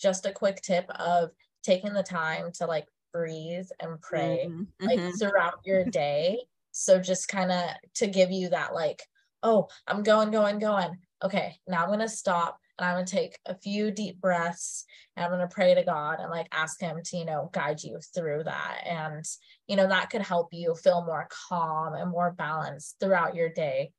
just 0.00 0.26
a 0.26 0.32
quick 0.32 0.60
tip 0.62 0.86
of 0.98 1.30
taking 1.62 1.92
the 1.92 2.02
time 2.02 2.50
to 2.52 2.66
like 2.66 2.86
breathe 3.12 3.66
and 3.80 4.00
pray 4.00 4.46
mm-hmm. 4.48 4.86
like 4.86 4.98
mm-hmm. 4.98 5.10
throughout 5.10 5.60
your 5.64 5.84
day 5.84 6.38
so 6.72 6.98
just 6.98 7.28
kind 7.28 7.52
of 7.52 7.68
to 7.94 8.06
give 8.06 8.30
you 8.30 8.48
that 8.48 8.74
like 8.74 9.02
oh 9.42 9.68
i'm 9.86 10.02
going 10.02 10.30
going 10.30 10.58
going 10.58 10.96
okay 11.22 11.54
now 11.68 11.82
i'm 11.82 11.88
going 11.88 11.98
to 11.98 12.08
stop 12.08 12.58
and 12.82 12.90
I'm 12.90 12.96
going 12.96 13.06
to 13.06 13.12
take 13.12 13.38
a 13.46 13.54
few 13.54 13.90
deep 13.92 14.20
breaths 14.20 14.84
and 15.16 15.24
I'm 15.24 15.30
going 15.30 15.46
to 15.46 15.54
pray 15.54 15.74
to 15.74 15.84
God 15.84 16.18
and 16.18 16.30
like 16.30 16.48
ask 16.52 16.80
Him 16.80 17.00
to, 17.02 17.16
you 17.16 17.24
know, 17.24 17.48
guide 17.52 17.82
you 17.82 18.00
through 18.14 18.44
that. 18.44 18.82
And, 18.84 19.24
you 19.68 19.76
know, 19.76 19.86
that 19.86 20.10
could 20.10 20.22
help 20.22 20.48
you 20.52 20.74
feel 20.74 21.04
more 21.04 21.28
calm 21.48 21.94
and 21.94 22.10
more 22.10 22.32
balanced 22.32 22.96
throughout 22.98 23.36
your 23.36 23.50
day. 23.50 23.92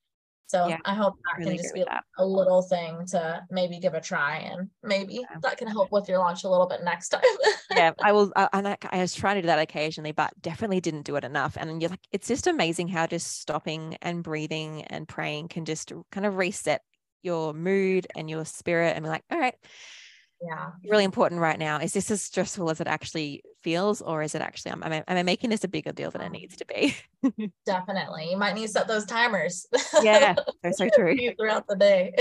So 0.47 0.67
yeah, 0.67 0.77
I 0.85 0.93
hope 0.93 1.15
that 1.15 1.39
really 1.39 1.55
can 1.55 1.63
just 1.63 1.73
be 1.73 1.83
that. 1.85 2.03
a 2.19 2.25
little 2.25 2.61
thing 2.61 3.05
to 3.07 3.41
maybe 3.49 3.79
give 3.79 3.93
a 3.93 4.01
try 4.01 4.37
and 4.39 4.69
maybe 4.83 5.15
yeah. 5.15 5.37
that 5.41 5.57
can 5.57 5.67
help 5.67 5.91
with 5.91 6.07
your 6.07 6.19
launch 6.19 6.43
a 6.43 6.49
little 6.49 6.67
bit 6.67 6.83
next 6.83 7.09
time. 7.09 7.21
yeah, 7.71 7.93
I 8.03 8.11
will. 8.11 8.31
And 8.51 8.67
I, 8.67 8.77
I 8.91 8.99
was 8.99 9.15
trying 9.15 9.37
to 9.37 9.41
do 9.41 9.47
that 9.47 9.57
occasionally, 9.57 10.11
but 10.11 10.31
definitely 10.41 10.81
didn't 10.81 11.03
do 11.03 11.15
it 11.15 11.23
enough. 11.23 11.57
And 11.57 11.81
you're 11.81 11.89
like, 11.89 12.05
it's 12.11 12.27
just 12.27 12.45
amazing 12.45 12.89
how 12.89 13.07
just 13.07 13.39
stopping 13.39 13.97
and 14.01 14.21
breathing 14.21 14.83
and 14.83 15.07
praying 15.07 15.47
can 15.47 15.65
just 15.65 15.91
kind 16.11 16.25
of 16.25 16.35
reset 16.35 16.81
your 17.23 17.53
mood 17.53 18.07
and 18.15 18.29
your 18.29 18.45
spirit 18.45 18.95
and 18.95 19.03
be 19.03 19.09
like, 19.09 19.23
all 19.31 19.39
right, 19.39 19.55
yeah, 20.45 20.71
really 20.89 21.05
important 21.05 21.39
right 21.39 21.57
now. 21.57 21.79
Is 21.79 21.93
this 21.93 22.11
as 22.11 22.21
stressful 22.21 22.69
as 22.69 22.81
it 22.81 22.87
actually 22.87 23.43
feels, 23.61 24.01
or 24.01 24.21
is 24.21 24.35
it 24.35 24.41
actually, 24.41 24.71
am 24.71 24.83
I, 24.83 25.03
am 25.07 25.17
I 25.17 25.23
making 25.23 25.49
this 25.49 25.63
a 25.63 25.69
bigger 25.69 25.93
deal 25.93 26.11
than 26.11 26.21
it 26.21 26.27
um, 26.27 26.31
needs 26.33 26.57
to 26.57 26.65
be? 26.65 26.95
Definitely. 27.65 28.29
You 28.29 28.37
might 28.37 28.53
need 28.53 28.67
to 28.67 28.71
set 28.73 28.87
those 28.87 29.05
timers. 29.05 29.65
Yeah, 30.01 30.35
that's 30.63 30.79
so 30.79 30.89
true. 30.93 31.15
throughout 31.39 31.65
the 31.67 31.77
day. 31.77 32.13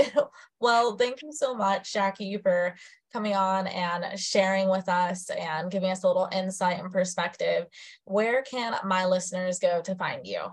well, 0.61 0.95
thank 0.95 1.21
you 1.21 1.33
so 1.33 1.53
much, 1.53 1.93
Jacqui, 1.93 2.41
for 2.41 2.75
coming 3.11 3.35
on 3.35 3.67
and 3.67 4.17
sharing 4.17 4.69
with 4.69 4.87
us 4.87 5.29
and 5.29 5.69
giving 5.69 5.91
us 5.91 6.03
a 6.03 6.07
little 6.07 6.29
insight 6.31 6.79
and 6.79 6.91
perspective. 6.91 7.65
Where 8.05 8.41
can 8.43 8.75
my 8.85 9.05
listeners 9.05 9.59
go 9.59 9.81
to 9.81 9.95
find 9.95 10.25
you? 10.25 10.43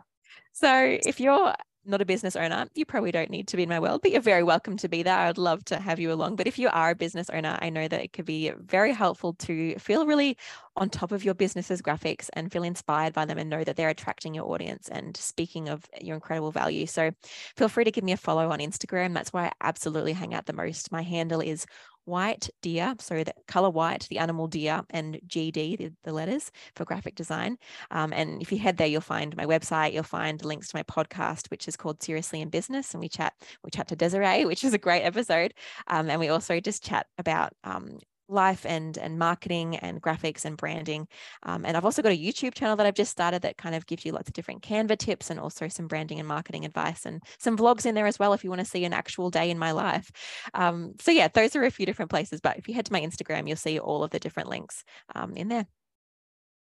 So, 0.52 0.98
if 1.06 1.20
you're 1.20 1.54
not 1.84 2.00
a 2.00 2.04
business 2.04 2.36
owner, 2.36 2.66
you 2.74 2.84
probably 2.84 3.10
don't 3.10 3.30
need 3.30 3.48
to 3.48 3.56
be 3.56 3.62
in 3.62 3.68
my 3.68 3.80
world, 3.80 4.02
but 4.02 4.10
you're 4.10 4.20
very 4.20 4.42
welcome 4.42 4.76
to 4.78 4.88
be 4.88 5.02
there. 5.02 5.16
I'd 5.16 5.38
love 5.38 5.64
to 5.66 5.78
have 5.78 5.98
you 5.98 6.12
along. 6.12 6.36
But 6.36 6.46
if 6.46 6.58
you 6.58 6.68
are 6.68 6.90
a 6.90 6.94
business 6.94 7.30
owner, 7.30 7.58
I 7.60 7.70
know 7.70 7.88
that 7.88 8.02
it 8.02 8.12
could 8.12 8.26
be 8.26 8.52
very 8.58 8.92
helpful 8.92 9.32
to 9.34 9.74
feel 9.78 10.06
really 10.06 10.36
on 10.76 10.88
top 10.90 11.12
of 11.12 11.24
your 11.24 11.34
business's 11.34 11.82
graphics 11.82 12.28
and 12.34 12.52
feel 12.52 12.62
inspired 12.62 13.12
by 13.12 13.24
them 13.24 13.38
and 13.38 13.50
know 13.50 13.64
that 13.64 13.76
they're 13.76 13.88
attracting 13.88 14.34
your 14.34 14.50
audience 14.50 14.88
and 14.88 15.16
speaking 15.16 15.68
of 15.68 15.84
your 16.00 16.14
incredible 16.14 16.50
value. 16.50 16.86
So 16.86 17.10
feel 17.56 17.68
free 17.68 17.84
to 17.84 17.90
give 17.90 18.04
me 18.04 18.12
a 18.12 18.16
follow 18.16 18.50
on 18.50 18.60
Instagram. 18.60 19.14
That's 19.14 19.32
where 19.32 19.44
I 19.44 19.52
absolutely 19.60 20.12
hang 20.12 20.34
out 20.34 20.46
the 20.46 20.52
most. 20.52 20.92
My 20.92 21.02
handle 21.02 21.40
is 21.40 21.66
white 22.10 22.50
deer, 22.60 22.94
so 22.98 23.24
the 23.24 23.32
color 23.46 23.70
white, 23.70 24.06
the 24.10 24.18
animal 24.18 24.46
deer, 24.46 24.82
and 24.90 25.20
GD, 25.26 25.78
the, 25.78 25.92
the 26.04 26.12
letters 26.12 26.50
for 26.74 26.84
graphic 26.84 27.14
design. 27.14 27.56
Um, 27.90 28.12
and 28.12 28.42
if 28.42 28.52
you 28.52 28.58
head 28.58 28.76
there, 28.76 28.86
you'll 28.86 29.00
find 29.00 29.36
my 29.36 29.46
website. 29.46 29.92
You'll 29.92 30.02
find 30.02 30.44
links 30.44 30.68
to 30.68 30.76
my 30.76 30.82
podcast, 30.82 31.50
which 31.50 31.68
is 31.68 31.76
called 31.76 32.02
Seriously 32.02 32.40
in 32.40 32.50
Business, 32.50 32.92
and 32.92 33.00
we 33.00 33.08
chat 33.08 33.32
we 33.64 33.70
chat 33.70 33.88
to 33.88 33.96
Desiree, 33.96 34.44
which 34.50 34.64
is 34.64 34.74
a 34.74 34.78
great 34.78 35.02
episode. 35.02 35.54
Um, 35.86 36.10
and 36.10 36.20
we 36.20 36.28
also 36.28 36.60
just 36.60 36.84
chat 36.84 37.06
about 37.18 37.52
um, 37.64 37.98
life 38.30 38.64
and 38.66 38.96
and 38.98 39.18
marketing 39.18 39.76
and 39.76 40.00
graphics 40.00 40.44
and 40.44 40.56
branding 40.56 41.06
um, 41.42 41.64
and 41.64 41.76
i've 41.76 41.84
also 41.84 42.02
got 42.02 42.12
a 42.12 42.18
youtube 42.18 42.54
channel 42.54 42.76
that 42.76 42.86
i've 42.86 42.94
just 42.94 43.10
started 43.10 43.42
that 43.42 43.56
kind 43.56 43.74
of 43.74 43.86
gives 43.86 44.04
you 44.04 44.12
lots 44.12 44.28
of 44.28 44.34
different 44.34 44.62
canva 44.62 44.96
tips 44.96 45.30
and 45.30 45.40
also 45.40 45.68
some 45.68 45.86
branding 45.86 46.18
and 46.18 46.28
marketing 46.28 46.64
advice 46.64 47.04
and 47.04 47.22
some 47.38 47.56
vlogs 47.56 47.86
in 47.86 47.94
there 47.94 48.06
as 48.06 48.18
well 48.18 48.32
if 48.32 48.44
you 48.44 48.50
want 48.50 48.60
to 48.60 48.64
see 48.64 48.84
an 48.84 48.92
actual 48.92 49.30
day 49.30 49.50
in 49.50 49.58
my 49.58 49.72
life. 49.72 50.10
Um, 50.54 50.94
so 51.00 51.10
yeah 51.10 51.28
those 51.28 51.56
are 51.56 51.64
a 51.64 51.70
few 51.70 51.86
different 51.86 52.10
places 52.10 52.40
but 52.40 52.56
if 52.58 52.68
you 52.68 52.74
head 52.74 52.86
to 52.86 52.92
my 52.92 53.00
instagram 53.00 53.46
you'll 53.46 53.56
see 53.56 53.78
all 53.78 54.02
of 54.02 54.10
the 54.10 54.18
different 54.18 54.48
links 54.48 54.84
um, 55.14 55.36
in 55.36 55.48
there. 55.48 55.66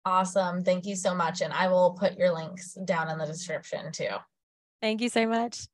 Awesome. 0.04 0.64
Thank 0.64 0.86
you 0.86 0.96
so 0.96 1.14
much 1.14 1.42
and 1.42 1.52
i 1.52 1.68
will 1.68 1.92
put 1.92 2.16
your 2.16 2.32
links 2.32 2.76
down 2.84 3.08
in 3.10 3.18
the 3.18 3.26
description 3.26 3.92
too. 3.92 4.16
Thank 4.80 5.00
you 5.00 5.08
so 5.08 5.26
much 5.26 5.66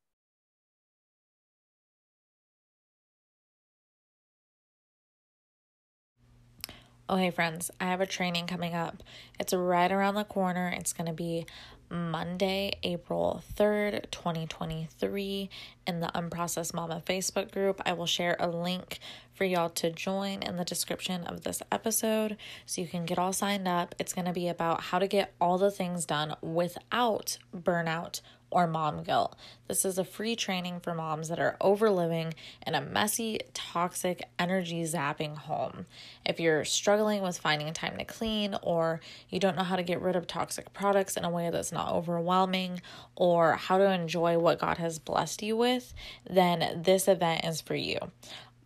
Oh, 7.06 7.16
hey, 7.16 7.30
friends, 7.30 7.70
I 7.78 7.84
have 7.84 8.00
a 8.00 8.06
training 8.06 8.46
coming 8.46 8.74
up. 8.74 9.02
It's 9.38 9.52
right 9.52 9.92
around 9.92 10.14
the 10.14 10.24
corner. 10.24 10.74
It's 10.74 10.94
going 10.94 11.06
to 11.06 11.12
be 11.12 11.44
Monday, 11.90 12.78
April 12.82 13.42
3rd, 13.56 14.10
2023, 14.10 15.50
in 15.86 16.00
the 16.00 16.06
Unprocessed 16.14 16.72
Momma 16.72 17.02
Facebook 17.04 17.52
group. 17.52 17.82
I 17.84 17.92
will 17.92 18.06
share 18.06 18.36
a 18.40 18.48
link 18.48 19.00
for 19.34 19.44
y'all 19.44 19.68
to 19.68 19.90
join 19.90 20.42
in 20.42 20.56
the 20.56 20.64
description 20.64 21.24
of 21.24 21.42
this 21.42 21.60
episode 21.70 22.38
so 22.64 22.80
you 22.80 22.88
can 22.88 23.04
get 23.04 23.18
all 23.18 23.34
signed 23.34 23.68
up. 23.68 23.94
It's 23.98 24.14
going 24.14 24.24
to 24.24 24.32
be 24.32 24.48
about 24.48 24.80
how 24.84 24.98
to 24.98 25.06
get 25.06 25.34
all 25.38 25.58
the 25.58 25.70
things 25.70 26.06
done 26.06 26.34
without 26.40 27.36
burnout 27.54 28.22
or 28.54 28.68
mom 28.68 29.02
guilt. 29.02 29.36
This 29.66 29.84
is 29.84 29.98
a 29.98 30.04
free 30.04 30.36
training 30.36 30.78
for 30.80 30.94
moms 30.94 31.28
that 31.28 31.40
are 31.40 31.56
overliving 31.60 32.32
in 32.64 32.74
a 32.74 32.80
messy, 32.80 33.40
toxic, 33.52 34.22
energy 34.38 34.82
zapping 34.84 35.36
home. 35.36 35.86
If 36.24 36.38
you're 36.38 36.64
struggling 36.64 37.22
with 37.22 37.36
finding 37.36 37.72
time 37.74 37.98
to 37.98 38.04
clean, 38.04 38.56
or 38.62 39.00
you 39.28 39.40
don't 39.40 39.56
know 39.56 39.64
how 39.64 39.76
to 39.76 39.82
get 39.82 40.00
rid 40.00 40.14
of 40.14 40.28
toxic 40.28 40.72
products 40.72 41.16
in 41.16 41.24
a 41.24 41.30
way 41.30 41.50
that's 41.50 41.72
not 41.72 41.92
overwhelming, 41.92 42.80
or 43.16 43.54
how 43.54 43.76
to 43.76 43.90
enjoy 43.90 44.38
what 44.38 44.60
God 44.60 44.78
has 44.78 45.00
blessed 45.00 45.42
you 45.42 45.56
with, 45.56 45.92
then 46.30 46.82
this 46.84 47.08
event 47.08 47.44
is 47.44 47.60
for 47.60 47.74
you. 47.74 47.98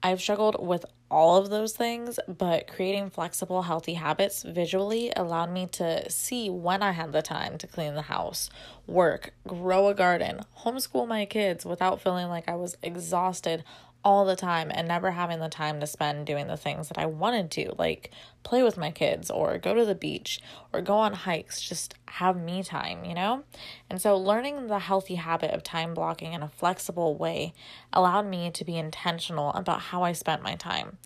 I've 0.02 0.20
struggled 0.20 0.64
with 0.64 0.84
all 1.10 1.36
of 1.36 1.50
those 1.50 1.72
things, 1.72 2.20
but 2.28 2.68
creating 2.68 3.10
flexible, 3.10 3.62
healthy 3.62 3.94
habits 3.94 4.42
visually 4.42 5.12
allowed 5.16 5.50
me 5.50 5.66
to 5.72 6.10
see 6.10 6.50
when 6.50 6.82
I 6.82 6.92
had 6.92 7.12
the 7.12 7.22
time 7.22 7.58
to 7.58 7.66
clean 7.66 7.94
the 7.94 8.02
house, 8.02 8.50
work, 8.86 9.32
grow 9.46 9.88
a 9.88 9.94
garden, 9.94 10.42
homeschool 10.58 11.08
my 11.08 11.24
kids 11.24 11.64
without 11.64 12.00
feeling 12.00 12.28
like 12.28 12.48
I 12.48 12.56
was 12.56 12.76
exhausted 12.82 13.64
all 14.04 14.24
the 14.24 14.36
time 14.36 14.70
and 14.72 14.88
never 14.88 15.10
having 15.10 15.40
the 15.40 15.48
time 15.48 15.80
to 15.80 15.86
spend 15.86 16.26
doing 16.26 16.46
the 16.46 16.56
things 16.56 16.88
that 16.88 16.98
I 16.98 17.06
wanted 17.06 17.50
to, 17.52 17.74
like 17.78 18.10
play 18.42 18.62
with 18.62 18.76
my 18.76 18.90
kids 18.90 19.30
or 19.30 19.58
go 19.58 19.74
to 19.74 19.84
the 19.84 19.94
beach 19.94 20.40
or 20.72 20.80
go 20.80 20.94
on 20.94 21.12
hikes, 21.12 21.60
just 21.60 21.94
have 22.06 22.36
me 22.36 22.62
time, 22.62 23.04
you 23.04 23.14
know? 23.14 23.44
And 23.90 24.00
so 24.00 24.16
learning 24.16 24.68
the 24.68 24.78
healthy 24.78 25.16
habit 25.16 25.50
of 25.50 25.62
time 25.62 25.94
blocking 25.94 26.32
in 26.32 26.42
a 26.42 26.48
flexible 26.48 27.16
way 27.16 27.52
allowed 27.92 28.26
me 28.26 28.50
to 28.50 28.64
be 28.64 28.76
intentional 28.76 29.52
about 29.52 29.80
how 29.80 30.02
I 30.02 30.12
spent 30.12 30.42
my 30.42 30.54
time. 30.54 30.98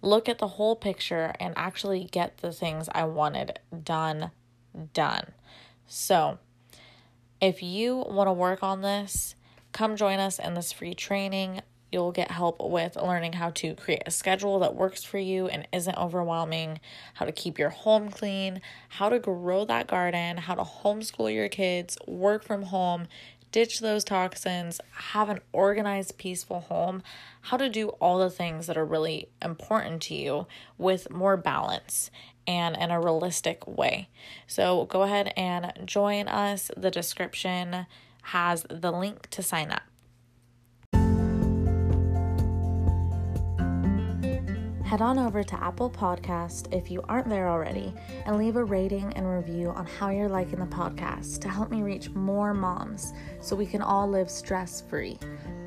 Look 0.00 0.28
at 0.28 0.38
the 0.38 0.48
whole 0.48 0.76
picture 0.76 1.34
and 1.38 1.54
actually 1.56 2.04
get 2.04 2.38
the 2.38 2.52
things 2.52 2.88
I 2.94 3.04
wanted 3.04 3.58
done, 3.82 4.30
done. 4.92 5.32
So, 5.86 6.38
if 7.40 7.62
you 7.62 7.96
want 7.96 8.28
to 8.28 8.32
work 8.32 8.62
on 8.62 8.80
this, 8.80 9.34
come 9.72 9.96
join 9.96 10.18
us 10.18 10.38
in 10.38 10.54
this 10.54 10.72
free 10.72 10.94
training. 10.94 11.60
You'll 11.94 12.10
get 12.10 12.32
help 12.32 12.60
with 12.60 12.96
learning 12.96 13.34
how 13.34 13.50
to 13.50 13.76
create 13.76 14.02
a 14.04 14.10
schedule 14.10 14.58
that 14.58 14.74
works 14.74 15.04
for 15.04 15.18
you 15.18 15.46
and 15.46 15.68
isn't 15.72 15.96
overwhelming, 15.96 16.80
how 17.14 17.24
to 17.24 17.30
keep 17.30 17.56
your 17.56 17.70
home 17.70 18.10
clean, 18.10 18.60
how 18.88 19.10
to 19.10 19.20
grow 19.20 19.64
that 19.66 19.86
garden, 19.86 20.38
how 20.38 20.56
to 20.56 20.64
homeschool 20.64 21.32
your 21.32 21.48
kids, 21.48 21.96
work 22.08 22.42
from 22.42 22.64
home, 22.64 23.06
ditch 23.52 23.78
those 23.78 24.02
toxins, 24.02 24.80
have 24.90 25.28
an 25.28 25.38
organized, 25.52 26.18
peaceful 26.18 26.62
home, 26.62 27.00
how 27.42 27.56
to 27.56 27.68
do 27.68 27.90
all 28.00 28.18
the 28.18 28.28
things 28.28 28.66
that 28.66 28.76
are 28.76 28.84
really 28.84 29.28
important 29.40 30.02
to 30.02 30.16
you 30.16 30.48
with 30.76 31.08
more 31.12 31.36
balance 31.36 32.10
and 32.44 32.76
in 32.76 32.90
a 32.90 33.00
realistic 33.00 33.64
way. 33.68 34.08
So 34.48 34.86
go 34.86 35.02
ahead 35.02 35.32
and 35.36 35.72
join 35.84 36.26
us. 36.26 36.72
The 36.76 36.90
description 36.90 37.86
has 38.22 38.66
the 38.68 38.90
link 38.90 39.30
to 39.30 39.44
sign 39.44 39.70
up. 39.70 39.82
Head 44.94 45.02
on 45.02 45.18
over 45.18 45.42
to 45.42 45.60
Apple 45.60 45.90
Podcast 45.90 46.72
if 46.72 46.88
you 46.88 47.02
aren't 47.08 47.28
there 47.28 47.48
already 47.48 47.92
and 48.26 48.38
leave 48.38 48.54
a 48.54 48.62
rating 48.62 49.12
and 49.14 49.28
review 49.28 49.70
on 49.70 49.86
how 49.86 50.10
you're 50.10 50.28
liking 50.28 50.60
the 50.60 50.66
podcast 50.66 51.40
to 51.40 51.48
help 51.48 51.68
me 51.68 51.82
reach 51.82 52.10
more 52.10 52.54
moms 52.54 53.12
so 53.40 53.56
we 53.56 53.66
can 53.66 53.82
all 53.82 54.08
live 54.08 54.30
stress 54.30 54.82
free. 54.82 55.18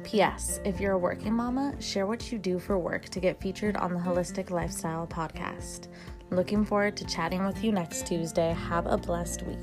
P.S. 0.05 0.61
If 0.63 0.79
you're 0.79 0.93
a 0.93 0.97
working 0.97 1.33
mama, 1.33 1.75
share 1.81 2.07
what 2.07 2.31
you 2.31 2.37
do 2.37 2.57
for 2.57 2.79
work 2.79 3.09
to 3.09 3.19
get 3.19 3.41
featured 3.41 3.75
on 3.75 3.93
the 3.93 3.99
Wholistic 3.99 4.49
Lifestyle 4.49 5.05
podcast. 5.05 5.89
Looking 6.29 6.63
forward 6.63 6.95
to 6.95 7.05
chatting 7.05 7.45
with 7.45 7.61
you 7.61 7.73
next 7.73 8.07
Tuesday. 8.07 8.53
Have 8.53 8.87
a 8.87 8.97
blessed 8.97 9.43
week. 9.43 9.57